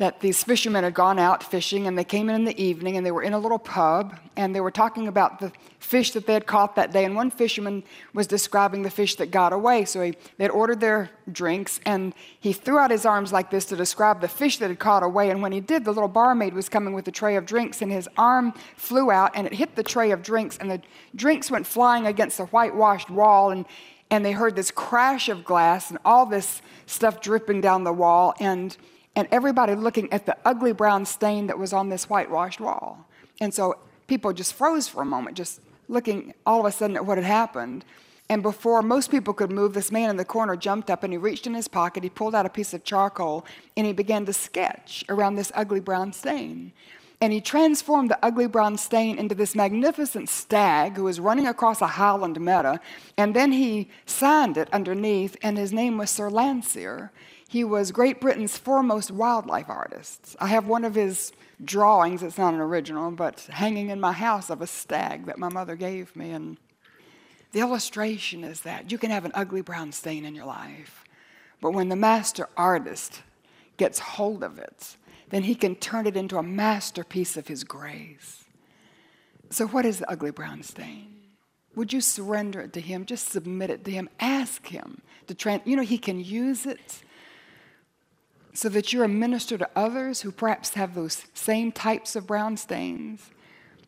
that 0.00 0.18
these 0.20 0.42
fishermen 0.42 0.82
had 0.82 0.94
gone 0.94 1.18
out 1.18 1.42
fishing 1.42 1.86
and 1.86 1.96
they 1.98 2.04
came 2.04 2.30
in 2.30 2.34
in 2.34 2.44
the 2.46 2.58
evening 2.58 2.96
and 2.96 3.04
they 3.04 3.10
were 3.10 3.22
in 3.22 3.34
a 3.34 3.38
little 3.38 3.58
pub 3.58 4.18
and 4.34 4.56
they 4.56 4.60
were 4.62 4.70
talking 4.70 5.06
about 5.08 5.40
the 5.40 5.52
fish 5.78 6.12
that 6.12 6.26
they 6.26 6.32
had 6.32 6.46
caught 6.46 6.74
that 6.74 6.90
day. 6.90 7.04
And 7.04 7.14
one 7.14 7.30
fisherman 7.30 7.82
was 8.14 8.26
describing 8.26 8.80
the 8.80 8.88
fish 8.88 9.16
that 9.16 9.30
got 9.30 9.52
away. 9.52 9.84
So 9.84 10.00
he, 10.00 10.14
they 10.38 10.44
had 10.44 10.52
ordered 10.52 10.80
their 10.80 11.10
drinks 11.30 11.80
and 11.84 12.14
he 12.40 12.54
threw 12.54 12.78
out 12.78 12.90
his 12.90 13.04
arms 13.04 13.30
like 13.30 13.50
this 13.50 13.66
to 13.66 13.76
describe 13.76 14.22
the 14.22 14.28
fish 14.28 14.56
that 14.56 14.70
had 14.70 14.78
caught 14.78 15.02
away. 15.02 15.28
And 15.28 15.42
when 15.42 15.52
he 15.52 15.60
did, 15.60 15.84
the 15.84 15.92
little 15.92 16.08
barmaid 16.08 16.54
was 16.54 16.70
coming 16.70 16.94
with 16.94 17.06
a 17.06 17.12
tray 17.12 17.36
of 17.36 17.44
drinks 17.44 17.82
and 17.82 17.92
his 17.92 18.08
arm 18.16 18.54
flew 18.76 19.10
out 19.10 19.32
and 19.34 19.46
it 19.46 19.52
hit 19.52 19.76
the 19.76 19.82
tray 19.82 20.12
of 20.12 20.22
drinks 20.22 20.56
and 20.56 20.70
the 20.70 20.80
drinks 21.14 21.50
went 21.50 21.66
flying 21.66 22.06
against 22.06 22.38
the 22.38 22.46
whitewashed 22.46 23.10
wall. 23.10 23.50
And 23.50 23.66
and 24.10 24.24
they 24.24 24.32
heard 24.32 24.56
this 24.56 24.70
crash 24.70 25.28
of 25.28 25.44
glass 25.44 25.90
and 25.90 25.98
all 26.06 26.24
this 26.24 26.62
stuff 26.86 27.20
dripping 27.20 27.60
down 27.60 27.84
the 27.84 27.92
wall. 27.92 28.34
And 28.40 28.74
and 29.16 29.28
everybody 29.30 29.74
looking 29.74 30.12
at 30.12 30.26
the 30.26 30.36
ugly 30.44 30.72
brown 30.72 31.04
stain 31.04 31.46
that 31.48 31.58
was 31.58 31.72
on 31.72 31.88
this 31.88 32.08
whitewashed 32.08 32.60
wall. 32.60 33.06
And 33.40 33.52
so 33.52 33.78
people 34.06 34.32
just 34.32 34.54
froze 34.54 34.88
for 34.88 35.02
a 35.02 35.06
moment, 35.06 35.36
just 35.36 35.60
looking 35.88 36.34
all 36.46 36.60
of 36.60 36.66
a 36.66 36.72
sudden 36.72 36.96
at 36.96 37.04
what 37.04 37.18
had 37.18 37.24
happened. 37.24 37.84
And 38.28 38.42
before 38.42 38.80
most 38.80 39.10
people 39.10 39.34
could 39.34 39.50
move, 39.50 39.74
this 39.74 39.90
man 39.90 40.10
in 40.10 40.16
the 40.16 40.24
corner 40.24 40.54
jumped 40.54 40.88
up 40.88 41.02
and 41.02 41.12
he 41.12 41.18
reached 41.18 41.48
in 41.48 41.54
his 41.54 41.66
pocket, 41.66 42.04
he 42.04 42.10
pulled 42.10 42.34
out 42.34 42.46
a 42.46 42.50
piece 42.50 42.72
of 42.72 42.84
charcoal, 42.84 43.44
and 43.76 43.86
he 43.86 43.92
began 43.92 44.24
to 44.26 44.32
sketch 44.32 45.04
around 45.08 45.34
this 45.34 45.50
ugly 45.54 45.80
brown 45.80 46.12
stain. 46.12 46.72
And 47.20 47.32
he 47.32 47.40
transformed 47.40 48.10
the 48.10 48.24
ugly 48.24 48.46
brown 48.46 48.78
stain 48.78 49.18
into 49.18 49.34
this 49.34 49.54
magnificent 49.54 50.28
stag 50.28 50.96
who 50.96 51.04
was 51.04 51.20
running 51.20 51.46
across 51.46 51.82
a 51.82 51.86
highland 51.86 52.40
meadow. 52.40 52.78
And 53.18 53.34
then 53.34 53.52
he 53.52 53.90
signed 54.06 54.56
it 54.56 54.72
underneath, 54.72 55.36
and 55.42 55.58
his 55.58 55.72
name 55.72 55.98
was 55.98 56.08
Sir 56.08 56.30
Landseer. 56.30 57.10
He 57.50 57.64
was 57.64 57.90
Great 57.90 58.20
Britain's 58.20 58.56
foremost 58.56 59.10
wildlife 59.10 59.68
artist. 59.68 60.36
I 60.38 60.46
have 60.46 60.68
one 60.68 60.84
of 60.84 60.94
his 60.94 61.32
drawings, 61.64 62.22
it's 62.22 62.38
not 62.38 62.54
an 62.54 62.60
original, 62.60 63.10
but 63.10 63.40
hanging 63.50 63.90
in 63.90 63.98
my 63.98 64.12
house 64.12 64.50
of 64.50 64.62
a 64.62 64.68
stag 64.68 65.26
that 65.26 65.36
my 65.36 65.48
mother 65.48 65.74
gave 65.74 66.14
me. 66.14 66.30
And 66.30 66.58
the 67.50 67.58
illustration 67.58 68.44
is 68.44 68.60
that 68.60 68.92
you 68.92 68.98
can 68.98 69.10
have 69.10 69.24
an 69.24 69.32
ugly 69.34 69.62
brown 69.62 69.90
stain 69.90 70.24
in 70.24 70.36
your 70.36 70.44
life, 70.44 71.02
but 71.60 71.72
when 71.72 71.88
the 71.88 71.96
master 71.96 72.48
artist 72.56 73.22
gets 73.78 73.98
hold 73.98 74.44
of 74.44 74.60
it, 74.60 74.96
then 75.30 75.42
he 75.42 75.56
can 75.56 75.74
turn 75.74 76.06
it 76.06 76.16
into 76.16 76.38
a 76.38 76.44
masterpiece 76.44 77.36
of 77.36 77.48
his 77.48 77.64
grace. 77.64 78.44
So, 79.50 79.66
what 79.66 79.84
is 79.84 79.98
the 79.98 80.08
ugly 80.08 80.30
brown 80.30 80.62
stain? 80.62 81.16
Would 81.74 81.92
you 81.92 82.00
surrender 82.00 82.60
it 82.60 82.72
to 82.74 82.80
him? 82.80 83.06
Just 83.06 83.28
submit 83.28 83.70
it 83.70 83.84
to 83.86 83.90
him. 83.90 84.08
Ask 84.20 84.68
him 84.68 85.02
to 85.26 85.34
trans. 85.34 85.62
You 85.64 85.74
know, 85.74 85.82
he 85.82 85.98
can 85.98 86.20
use 86.20 86.64
it 86.64 87.02
so 88.52 88.68
that 88.68 88.92
you're 88.92 89.04
a 89.04 89.08
minister 89.08 89.56
to 89.58 89.68
others 89.76 90.20
who 90.20 90.32
perhaps 90.32 90.74
have 90.74 90.94
those 90.94 91.24
same 91.34 91.70
types 91.72 92.16
of 92.16 92.26
brown 92.26 92.56
stains. 92.56 93.30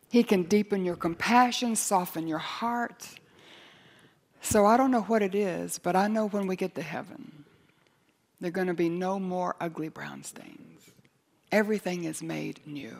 He 0.09 0.23
can 0.23 0.43
deepen 0.43 0.85
your 0.85 0.95
compassion, 0.95 1.75
soften 1.75 2.27
your 2.27 2.39
heart. 2.39 3.09
So 4.41 4.65
I 4.65 4.77
don't 4.77 4.91
know 4.91 5.01
what 5.01 5.21
it 5.21 5.35
is, 5.35 5.79
but 5.79 5.95
I 5.95 6.07
know 6.07 6.27
when 6.27 6.47
we 6.47 6.55
get 6.55 6.75
to 6.75 6.81
heaven, 6.81 7.45
there 8.39 8.49
are 8.49 8.51
going 8.51 8.67
to 8.67 8.73
be 8.73 8.89
no 8.89 9.19
more 9.19 9.55
ugly 9.59 9.89
brown 9.89 10.23
stains. 10.23 10.91
Everything 11.51 12.03
is 12.03 12.21
made 12.21 12.59
new. 12.65 12.97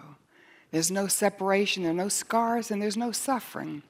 There's 0.72 0.90
no 0.90 1.08
separation, 1.08 1.84
there 1.84 1.92
are 1.92 1.96
no 1.96 2.10
scars, 2.10 2.72
and 2.72 2.82
there's 2.82 2.98
no 2.98 3.12
suffering. 3.12 3.84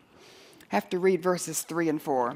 I 0.71 0.75
have 0.75 0.89
to 0.89 0.99
read 0.99 1.23
verses 1.23 1.61
3 1.61 1.89
and 1.89 2.01
4. 2.01 2.35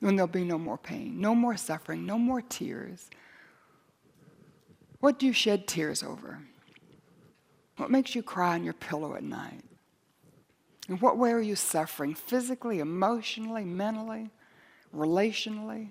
when 0.00 0.16
there'll 0.16 0.28
be 0.28 0.44
no 0.44 0.58
more 0.58 0.78
pain, 0.78 1.20
no 1.20 1.34
more 1.34 1.56
suffering, 1.56 2.06
no 2.06 2.18
more 2.18 2.40
tears. 2.40 3.10
What 5.00 5.18
do 5.18 5.26
you 5.26 5.32
shed 5.32 5.66
tears 5.66 6.02
over? 6.02 6.40
What 7.76 7.90
makes 7.90 8.14
you 8.14 8.22
cry 8.22 8.54
on 8.54 8.64
your 8.64 8.74
pillow 8.74 9.14
at 9.14 9.22
night? 9.22 9.64
In 10.88 10.96
what 10.98 11.18
way 11.18 11.32
are 11.32 11.40
you 11.40 11.54
suffering? 11.54 12.14
Physically, 12.14 12.80
emotionally, 12.80 13.64
mentally, 13.64 14.30
relationally? 14.94 15.90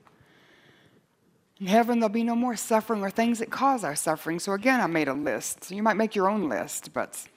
In 1.59 1.67
heaven, 1.67 1.99
there'll 1.99 2.13
be 2.13 2.23
no 2.23 2.35
more 2.35 2.55
suffering 2.55 3.01
or 3.01 3.09
things 3.09 3.39
that 3.39 3.49
cause 3.49 3.83
our 3.83 3.95
suffering. 3.95 4.39
So, 4.39 4.53
again, 4.53 4.81
I 4.81 4.87
made 4.87 5.07
a 5.07 5.13
list. 5.13 5.65
So 5.65 5.75
you 5.75 5.83
might 5.83 5.97
make 5.97 6.15
your 6.15 6.29
own 6.29 6.49
list, 6.49 6.93
but 6.93 7.27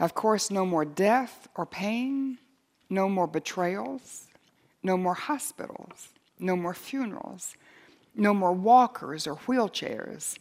of 0.00 0.14
course, 0.14 0.50
no 0.50 0.66
more 0.66 0.84
death 0.84 1.48
or 1.54 1.64
pain, 1.64 2.38
no 2.90 3.08
more 3.08 3.26
betrayals, 3.26 4.26
no 4.82 4.96
more 4.96 5.14
hospitals, 5.14 6.08
no 6.38 6.56
more 6.56 6.74
funerals, 6.74 7.56
no 8.14 8.34
more 8.34 8.52
walkers 8.52 9.26
or 9.26 9.36
wheelchairs, 9.36 10.38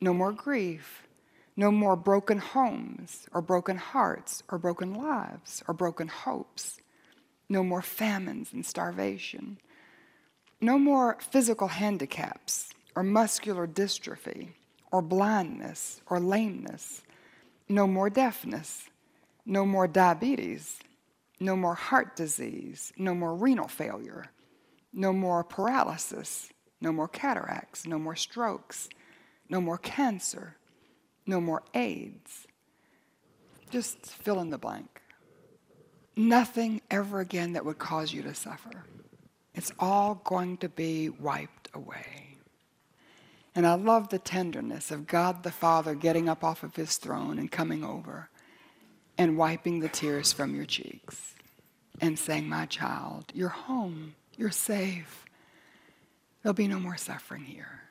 no 0.00 0.12
more 0.12 0.32
grief, 0.32 1.06
no 1.56 1.70
more 1.70 1.96
broken 1.96 2.38
homes 2.38 3.26
or 3.32 3.40
broken 3.40 3.76
hearts 3.76 4.42
or 4.50 4.58
broken 4.58 4.94
lives 4.94 5.62
or 5.68 5.74
broken 5.74 6.08
hopes, 6.08 6.80
no 7.48 7.62
more 7.62 7.82
famines 7.82 8.52
and 8.52 8.66
starvation, 8.66 9.58
no 10.60 10.78
more 10.78 11.16
physical 11.20 11.68
handicaps 11.68 12.70
or 12.96 13.02
muscular 13.02 13.66
dystrophy 13.66 14.48
or 14.90 15.02
blindness 15.02 16.00
or 16.06 16.18
lameness, 16.18 17.02
no 17.68 17.86
more 17.86 18.10
deafness, 18.10 18.88
no 19.46 19.64
more 19.64 19.86
diabetes, 19.86 20.78
no 21.44 21.54
more 21.54 21.74
heart 21.74 22.16
disease, 22.16 22.92
no 22.96 23.14
more 23.14 23.34
renal 23.34 23.68
failure, 23.68 24.26
no 24.92 25.12
more 25.12 25.44
paralysis, 25.44 26.48
no 26.80 26.90
more 26.90 27.08
cataracts, 27.08 27.86
no 27.86 27.98
more 27.98 28.16
strokes, 28.16 28.88
no 29.48 29.60
more 29.60 29.78
cancer, 29.78 30.56
no 31.26 31.40
more 31.40 31.62
AIDS. 31.74 32.46
Just 33.70 34.06
fill 34.06 34.40
in 34.40 34.50
the 34.50 34.58
blank. 34.58 35.02
Nothing 36.16 36.80
ever 36.90 37.20
again 37.20 37.52
that 37.52 37.64
would 37.64 37.78
cause 37.78 38.12
you 38.12 38.22
to 38.22 38.34
suffer. 38.34 38.84
It's 39.54 39.72
all 39.78 40.22
going 40.24 40.56
to 40.58 40.68
be 40.68 41.10
wiped 41.10 41.68
away. 41.74 42.38
And 43.54 43.66
I 43.66 43.74
love 43.74 44.08
the 44.08 44.18
tenderness 44.18 44.90
of 44.90 45.06
God 45.06 45.42
the 45.42 45.50
Father 45.50 45.94
getting 45.94 46.28
up 46.28 46.42
off 46.42 46.62
of 46.62 46.74
his 46.74 46.96
throne 46.96 47.38
and 47.38 47.50
coming 47.50 47.84
over 47.84 48.30
and 49.16 49.36
wiping 49.36 49.80
the 49.80 49.88
tears 49.88 50.32
from 50.32 50.54
your 50.54 50.64
cheeks 50.64 51.33
and 52.00 52.18
saying, 52.18 52.48
My 52.48 52.66
child, 52.66 53.26
you're 53.34 53.48
home, 53.48 54.14
you're 54.36 54.50
safe. 54.50 55.24
There'll 56.42 56.54
be 56.54 56.68
no 56.68 56.78
more 56.78 56.96
suffering 56.96 57.44
here. 57.44 57.82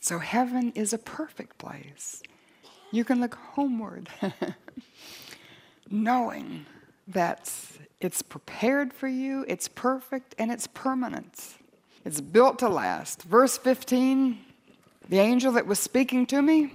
So 0.00 0.18
heaven 0.18 0.72
is 0.74 0.92
a 0.92 0.98
perfect 0.98 1.58
place. 1.58 2.22
You 2.90 3.04
can 3.04 3.20
look 3.20 3.36
homeward, 3.36 4.08
knowing 5.90 6.66
that 7.06 7.52
it's 8.00 8.22
prepared 8.22 8.92
for 8.92 9.08
you, 9.08 9.44
it's 9.46 9.68
perfect, 9.68 10.34
and 10.38 10.50
it's 10.50 10.66
permanent. 10.66 11.56
It's 12.04 12.20
built 12.20 12.58
to 12.58 12.68
last. 12.68 13.22
Verse 13.22 13.56
15 13.56 14.38
the 15.08 15.18
angel 15.18 15.52
that 15.52 15.66
was 15.66 15.78
speaking 15.78 16.26
to 16.26 16.40
me 16.40 16.74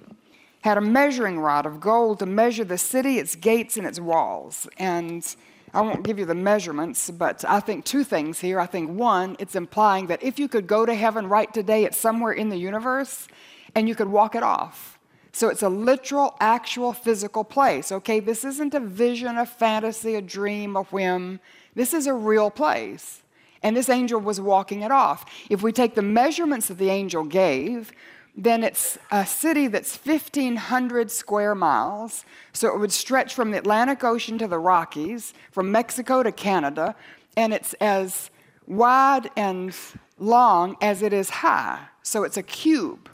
had 0.61 0.77
a 0.77 0.81
measuring 0.81 1.39
rod 1.39 1.65
of 1.65 1.79
gold 1.79 2.19
to 2.19 2.25
measure 2.25 2.63
the 2.63 2.77
city, 2.77 3.19
its 3.19 3.35
gates, 3.35 3.77
and 3.77 3.87
its 3.87 3.99
walls. 3.99 4.67
And 4.77 5.25
I 5.73 5.81
won't 5.81 6.03
give 6.03 6.17
you 6.17 6.25
the 6.25 6.35
measurements, 6.35 7.09
but 7.11 7.43
I 7.45 7.59
think 7.59 7.83
two 7.83 8.03
things 8.03 8.39
here. 8.39 8.59
I 8.59 8.65
think 8.65 8.91
one, 8.91 9.35
it's 9.37 9.55
implying 9.55 10.07
that 10.07 10.23
if 10.23 10.39
you 10.39 10.47
could 10.47 10.65
go 10.65 10.85
to 10.85 10.93
heaven 10.93 11.27
right 11.27 11.53
today, 11.53 11.83
it's 11.83 11.97
somewhere 11.97 12.31
in 12.31 12.49
the 12.49 12.57
universe, 12.57 13.27
and 13.75 13.87
you 13.89 13.95
could 13.95 14.07
walk 14.07 14.33
it 14.33 14.43
off. 14.43 14.97
So 15.33 15.49
it's 15.49 15.61
a 15.61 15.69
literal, 15.69 16.35
actual, 16.39 16.93
physical 16.93 17.43
place. 17.43 17.91
Okay, 17.91 18.19
this 18.19 18.43
isn't 18.43 18.73
a 18.73 18.79
vision, 18.79 19.37
a 19.37 19.45
fantasy, 19.45 20.15
a 20.15 20.21
dream, 20.21 20.75
a 20.75 20.83
whim. 20.83 21.39
This 21.75 21.93
is 21.93 22.07
a 22.07 22.13
real 22.13 22.49
place. 22.49 23.21
And 23.61 23.75
this 23.75 23.89
angel 23.89 24.19
was 24.19 24.39
walking 24.39 24.81
it 24.81 24.91
off. 24.91 25.25
If 25.49 25.61
we 25.61 25.71
take 25.71 25.95
the 25.95 26.01
measurements 26.01 26.69
that 26.69 26.77
the 26.77 26.89
angel 26.89 27.23
gave, 27.23 27.91
then 28.37 28.63
it's 28.63 28.99
a 29.09 29.25
city 29.25 29.67
that's 29.67 29.97
1,500 29.97 31.09
square 31.09 31.55
miles. 31.55 32.23
So 32.53 32.67
it 32.73 32.79
would 32.79 32.91
stretch 32.91 33.33
from 33.33 33.49
the 33.49 33.57
Atlantic 33.57 34.03
Ocean 34.03 34.37
to 34.37 34.47
the 34.47 34.59
Rockies, 34.59 35.33
from 35.51 35.71
Mexico 35.71 36.21
to 36.21 36.31
Canada, 36.31 36.95
and 37.35 37.51
it's 37.51 37.73
as 37.81 38.29
wide 38.67 39.31
and 39.35 39.75
long 40.19 40.77
as 40.81 41.01
it 41.01 41.13
is 41.13 41.29
high. 41.29 41.79
So 42.03 42.23
it's 42.23 42.37
a 42.37 42.43
cube. 42.43 43.09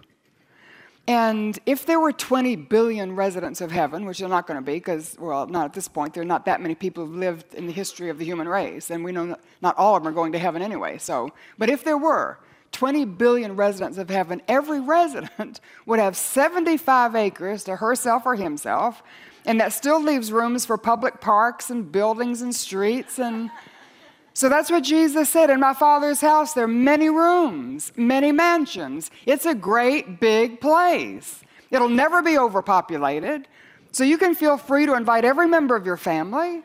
And 1.08 1.58
if 1.66 1.86
there 1.86 2.00
were 2.00 2.14
20 2.14 2.56
billion 2.56 3.16
residents 3.16 3.60
of 3.60 3.72
heaven, 3.72 4.06
which 4.06 4.20
they're 4.20 4.30
not 4.30 4.48
going 4.48 4.60
to 4.60 4.66
be, 4.66 4.74
because, 4.74 5.18
well, 5.20 5.48
not 5.48 5.66
at 5.66 5.74
this 5.74 5.88
point, 5.88 6.14
there 6.14 6.24
are 6.24 6.26
not 6.26 6.46
that 6.46 6.62
many 6.62 6.76
people 6.76 7.06
who've 7.06 7.16
lived 7.16 7.54
in 7.56 7.66
the 7.68 7.74
history 7.74 8.10
of 8.10 8.18
the 8.18 8.26
human 8.26 8.48
race, 8.48 8.90
and 8.90 9.04
we 9.04 9.12
know 9.12 9.38
not 9.62 9.78
all 9.78 9.96
of 9.96 10.04
them 10.04 10.12
are 10.12 10.16
going 10.16 10.32
to 10.32 10.40
heaven 10.40 10.62
anyway. 10.62 10.98
So, 10.98 11.32
but 11.58 11.70
if 11.70 11.84
there 11.84 11.98
were, 11.98 12.40
20 12.74 13.06
billion 13.06 13.56
residents 13.56 13.98
of 13.98 14.10
heaven, 14.10 14.42
every 14.48 14.82
resident 14.82 15.62
would 15.86 16.00
have 16.00 16.18
75 16.18 17.16
acres 17.16 17.64
to 17.64 17.78
herself 17.78 18.26
or 18.26 18.36
himself, 18.36 19.02
and 19.46 19.60
that 19.62 19.72
still 19.72 20.02
leaves 20.02 20.32
rooms 20.32 20.66
for 20.66 20.78
public 20.78 21.22
parks 21.22 21.70
and 21.70 21.92
buildings 21.92 22.42
and 22.42 22.54
streets 22.54 23.20
and 23.20 23.50
so 24.34 24.50
that's 24.50 24.72
what 24.72 24.84
Jesus 24.84 25.30
said 25.30 25.50
in 25.50 25.60
my 25.60 25.74
father's 25.74 26.20
house 26.20 26.54
there 26.54 26.66
are 26.66 26.68
many 26.68 27.10
rooms, 27.10 27.92
many 27.96 28.32
mansions. 28.32 29.12
It's 29.26 29.46
a 29.46 29.56
great 29.56 30.20
big 30.20 30.60
place. 30.60 31.42
It'll 31.70 31.90
never 31.90 32.22
be 32.22 32.38
overpopulated. 32.38 33.48
So 33.92 34.04
you 34.04 34.18
can 34.18 34.34
feel 34.34 34.58
free 34.58 34.88
to 34.88 34.96
invite 34.96 35.24
every 35.24 35.48
member 35.48 35.76
of 35.76 35.86
your 35.86 35.98
family 35.98 36.64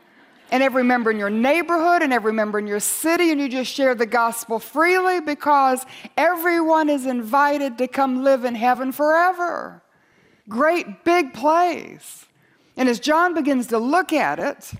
and 0.51 0.63
every 0.63 0.83
member 0.83 1.11
in 1.11 1.17
your 1.17 1.29
neighborhood 1.29 2.01
and 2.01 2.11
every 2.11 2.33
member 2.33 2.59
in 2.59 2.67
your 2.67 2.79
city, 2.79 3.31
and 3.31 3.39
you 3.39 3.49
just 3.49 3.71
share 3.71 3.95
the 3.95 4.05
gospel 4.05 4.59
freely 4.59 5.21
because 5.21 5.85
everyone 6.17 6.89
is 6.89 7.05
invited 7.05 7.77
to 7.77 7.87
come 7.87 8.23
live 8.23 8.45
in 8.45 8.55
heaven 8.55 8.91
forever. 8.91 9.83
Great 10.47 11.03
big 11.03 11.33
place. 11.33 12.25
And 12.75 12.89
as 12.89 12.99
John 12.99 13.33
begins 13.33 13.67
to 13.67 13.77
look 13.77 14.11
at 14.11 14.39
it, 14.39 14.71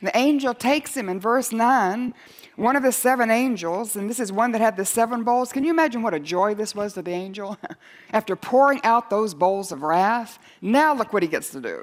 the 0.00 0.16
angel 0.16 0.54
takes 0.54 0.96
him 0.96 1.08
in 1.08 1.18
verse 1.18 1.50
9, 1.50 2.14
one 2.56 2.76
of 2.76 2.82
the 2.82 2.92
seven 2.92 3.30
angels, 3.30 3.96
and 3.96 4.08
this 4.08 4.20
is 4.20 4.32
one 4.32 4.52
that 4.52 4.60
had 4.60 4.76
the 4.76 4.84
seven 4.84 5.24
bowls. 5.24 5.52
Can 5.52 5.64
you 5.64 5.70
imagine 5.70 6.02
what 6.02 6.14
a 6.14 6.20
joy 6.20 6.54
this 6.54 6.74
was 6.74 6.94
to 6.94 7.02
the 7.02 7.12
angel? 7.12 7.56
After 8.12 8.36
pouring 8.36 8.80
out 8.84 9.10
those 9.10 9.34
bowls 9.34 9.72
of 9.72 9.82
wrath, 9.82 10.38
now 10.60 10.94
look 10.94 11.12
what 11.12 11.22
he 11.22 11.28
gets 11.28 11.50
to 11.50 11.60
do. 11.60 11.82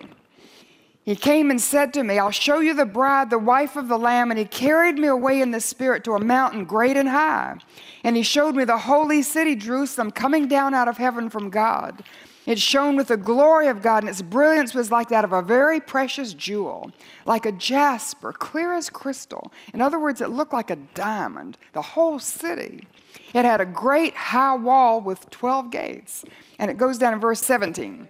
He 1.05 1.15
came 1.15 1.51
and 1.51 1.61
said 1.61 1.93
to 1.93 2.03
me, 2.03 2.17
I'll 2.17 2.31
show 2.31 2.59
you 2.61 2.73
the 2.73 2.85
bride, 2.85 3.29
the 3.29 3.37
wife 3.37 3.75
of 3.75 3.87
the 3.87 3.97
Lamb. 3.97 4.31
And 4.31 4.39
he 4.39 4.45
carried 4.45 4.95
me 4.95 5.07
away 5.07 5.39
in 5.39 5.51
the 5.51 5.61
Spirit 5.61 6.03
to 6.05 6.13
a 6.13 6.19
mountain 6.19 6.65
great 6.65 6.97
and 6.97 7.07
high. 7.07 7.57
And 8.03 8.17
he 8.17 8.23
showed 8.23 8.55
me 8.55 8.63
the 8.63 8.79
holy 8.79 9.21
city, 9.21 9.55
Jerusalem, 9.55 10.09
coming 10.09 10.47
down 10.47 10.73
out 10.73 10.87
of 10.87 10.97
heaven 10.97 11.29
from 11.29 11.51
God. 11.51 12.03
It 12.47 12.59
shone 12.59 12.95
with 12.95 13.07
the 13.07 13.17
glory 13.17 13.67
of 13.67 13.81
God, 13.81 14.03
and 14.03 14.09
its 14.09 14.21
brilliance 14.21 14.75
was 14.75 14.91
like 14.91 15.09
that 15.09 15.23
of 15.23 15.33
a 15.33 15.41
very 15.41 15.79
precious 15.79 16.33
jewel, 16.33 16.91
like 17.25 17.45
a 17.45 17.51
jasper, 17.51 18.31
clear 18.31 18.73
as 18.73 18.89
crystal. 18.89 19.51
In 19.73 19.81
other 19.81 19.99
words, 19.99 20.21
it 20.21 20.29
looked 20.29 20.53
like 20.53 20.69
a 20.69 20.75
diamond, 20.75 21.57
the 21.73 21.81
whole 21.81 22.19
city. 22.19 22.87
It 23.33 23.45
had 23.45 23.61
a 23.61 23.65
great 23.65 24.15
high 24.15 24.55
wall 24.55 25.01
with 25.01 25.27
12 25.31 25.71
gates. 25.71 26.23
And 26.59 26.69
it 26.69 26.77
goes 26.77 26.97
down 26.97 27.13
in 27.13 27.19
verse 27.19 27.41
17. 27.41 28.07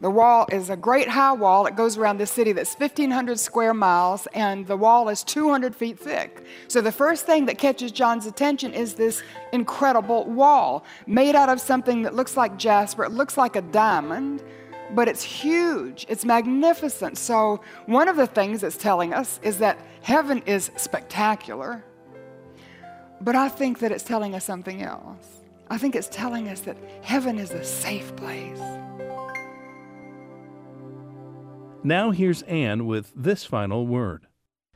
The 0.00 0.10
wall 0.10 0.46
is 0.50 0.70
a 0.70 0.76
great 0.76 1.08
high 1.08 1.32
wall. 1.32 1.66
It 1.66 1.76
goes 1.76 1.98
around 1.98 2.16
this 2.16 2.30
city 2.30 2.52
that's 2.52 2.74
1,500 2.74 3.38
square 3.38 3.74
miles, 3.74 4.26
and 4.32 4.66
the 4.66 4.76
wall 4.76 5.10
is 5.10 5.22
200 5.22 5.76
feet 5.76 5.98
thick. 5.98 6.42
So 6.68 6.80
the 6.80 6.92
first 6.92 7.26
thing 7.26 7.44
that 7.46 7.58
catches 7.58 7.92
John's 7.92 8.24
attention 8.24 8.72
is 8.72 8.94
this 8.94 9.22
incredible 9.52 10.24
wall 10.24 10.84
made 11.06 11.34
out 11.34 11.50
of 11.50 11.60
something 11.60 12.02
that 12.02 12.14
looks 12.14 12.34
like 12.34 12.56
jasper. 12.56 13.04
It 13.04 13.12
looks 13.12 13.36
like 13.36 13.56
a 13.56 13.60
diamond, 13.60 14.42
but 14.94 15.06
it's 15.06 15.22
huge. 15.22 16.06
It's 16.08 16.24
magnificent. 16.24 17.18
So 17.18 17.60
one 17.84 18.08
of 18.08 18.16
the 18.16 18.26
things 18.26 18.62
it's 18.62 18.78
telling 18.78 19.12
us 19.12 19.38
is 19.42 19.58
that 19.58 19.78
heaven 20.00 20.42
is 20.46 20.70
spectacular, 20.76 21.84
but 23.20 23.36
I 23.36 23.50
think 23.50 23.80
that 23.80 23.92
it's 23.92 24.04
telling 24.04 24.34
us 24.34 24.46
something 24.46 24.80
else. 24.80 25.26
I 25.68 25.76
think 25.76 25.94
it's 25.94 26.08
telling 26.08 26.48
us 26.48 26.60
that 26.62 26.78
heaven 27.02 27.38
is 27.38 27.50
a 27.50 27.62
safe 27.62 28.16
place. 28.16 28.60
Now 31.82 32.10
here's 32.10 32.42
Anne 32.42 32.84
with 32.84 33.10
this 33.16 33.46
final 33.46 33.86
word. 33.86 34.26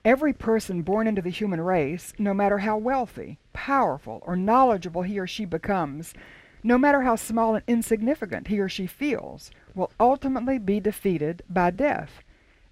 Every 0.07 0.33
person 0.33 0.81
born 0.81 1.07
into 1.07 1.21
the 1.21 1.29
human 1.29 1.61
race, 1.61 2.15
no 2.19 2.33
matter 2.33 2.59
how 2.59 2.79
wealthy, 2.79 3.39
powerful, 3.53 4.23
or 4.27 4.37
knowledgeable 4.37 5.03
he 5.03 5.19
or 5.19 5.27
she 5.27 5.45
becomes, 5.45 6.15
no 6.63 6.79
matter 6.79 7.03
how 7.03 7.17
small 7.17 7.57
and 7.57 7.65
insignificant 7.67 8.49
he 8.49 8.59
or 8.59 8.71
she 8.71 8.87
feels, 8.87 9.51
will 9.75 9.91
ultimately 10.01 10.59
be 10.59 10.81
defeated 10.81 11.43
by 11.49 11.71
death. 11.71 12.23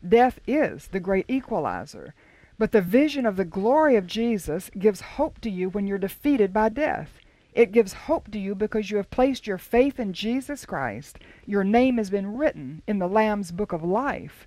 Death 0.07 0.41
is 0.47 0.89
the 0.89 1.01
great 1.01 1.27
equalizer. 1.29 2.15
But 2.59 2.73
the 2.73 2.81
vision 2.81 3.27
of 3.27 3.37
the 3.37 3.45
glory 3.45 3.97
of 3.97 4.07
Jesus 4.07 4.71
gives 4.79 5.01
hope 5.03 5.41
to 5.43 5.51
you 5.51 5.69
when 5.69 5.87
you're 5.87 5.99
defeated 5.99 6.55
by 6.55 6.71
death. 6.71 7.19
It 7.53 7.73
gives 7.73 7.93
hope 7.93 8.31
to 8.31 8.39
you 8.39 8.55
because 8.55 8.91
you 8.91 8.97
have 8.97 9.11
placed 9.11 9.47
your 9.47 9.59
faith 9.59 10.01
in 10.01 10.13
Jesus 10.13 10.65
Christ. 10.65 11.19
Your 11.47 11.65
name 11.65 11.99
has 11.99 12.09
been 12.09 12.37
written 12.37 12.83
in 12.87 12.99
the 12.99 13.09
Lamb's 13.09 13.53
book 13.53 13.73
of 13.73 13.83
life. 13.83 14.47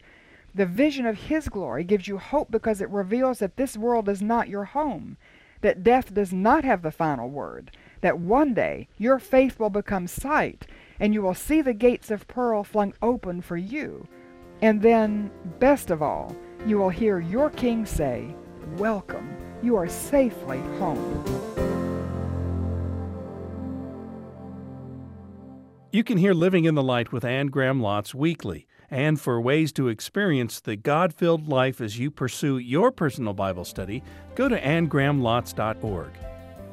The 0.55 0.65
vision 0.65 1.05
of 1.05 1.17
His 1.17 1.47
glory 1.47 1.83
gives 1.83 2.07
you 2.07 2.17
hope 2.17 2.49
because 2.49 2.81
it 2.81 2.89
reveals 2.89 3.39
that 3.39 3.57
this 3.57 3.77
world 3.77 4.09
is 4.09 4.21
not 4.21 4.49
your 4.49 4.63
home, 4.65 5.17
that 5.61 5.83
death 5.83 6.13
does 6.13 6.33
not 6.33 6.63
have 6.63 6.81
the 6.81 6.91
final 6.91 7.29
word, 7.29 7.71
that 8.01 8.19
one 8.19 8.53
day 8.53 8.87
your 8.97 9.19
faith 9.19 9.59
will 9.59 9.69
become 9.69 10.07
sight 10.07 10.65
and 10.99 11.13
you 11.13 11.21
will 11.21 11.33
see 11.33 11.61
the 11.61 11.73
gates 11.73 12.09
of 12.09 12.27
pearl 12.27 12.63
flung 12.63 12.93
open 13.01 13.41
for 13.41 13.57
you. 13.57 14.07
And 14.61 14.81
then, 14.81 15.29
best 15.59 15.91
of 15.91 16.01
all, 16.01 16.35
you 16.65 16.77
will 16.77 16.89
hear 16.89 17.19
your 17.19 17.49
King 17.49 17.85
say, 17.85 18.33
Welcome, 18.77 19.35
you 19.61 19.75
are 19.75 19.89
safely 19.89 20.59
home. 20.79 21.54
You 25.95 26.03
can 26.03 26.17
hear 26.17 26.33
Living 26.33 26.65
in 26.65 26.75
the 26.75 26.83
Light 26.83 27.13
with 27.13 27.23
Anne 27.23 27.47
Graham 27.47 27.79
Lotz 27.79 28.13
weekly. 28.13 28.67
And 28.91 29.17
for 29.17 29.39
ways 29.39 29.71
to 29.71 29.87
experience 29.87 30.59
the 30.59 30.75
God 30.75 31.13
filled 31.13 31.47
life 31.47 31.79
as 31.79 31.97
you 31.97 32.11
pursue 32.11 32.57
your 32.57 32.91
personal 32.91 33.33
Bible 33.33 33.63
study, 33.63 34.03
go 34.35 34.49
to 34.49 34.59
annegrahamlotz.org. 34.59 36.11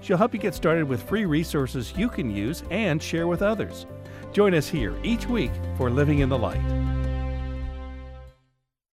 She'll 0.00 0.16
help 0.16 0.34
you 0.34 0.40
get 0.40 0.56
started 0.56 0.88
with 0.88 1.04
free 1.04 1.24
resources 1.24 1.94
you 1.96 2.08
can 2.08 2.34
use 2.34 2.64
and 2.72 3.00
share 3.00 3.28
with 3.28 3.42
others. 3.42 3.86
Join 4.32 4.54
us 4.54 4.68
here 4.68 4.98
each 5.04 5.28
week 5.28 5.52
for 5.76 5.88
Living 5.88 6.18
in 6.18 6.28
the 6.28 6.36
Light. 6.36 7.01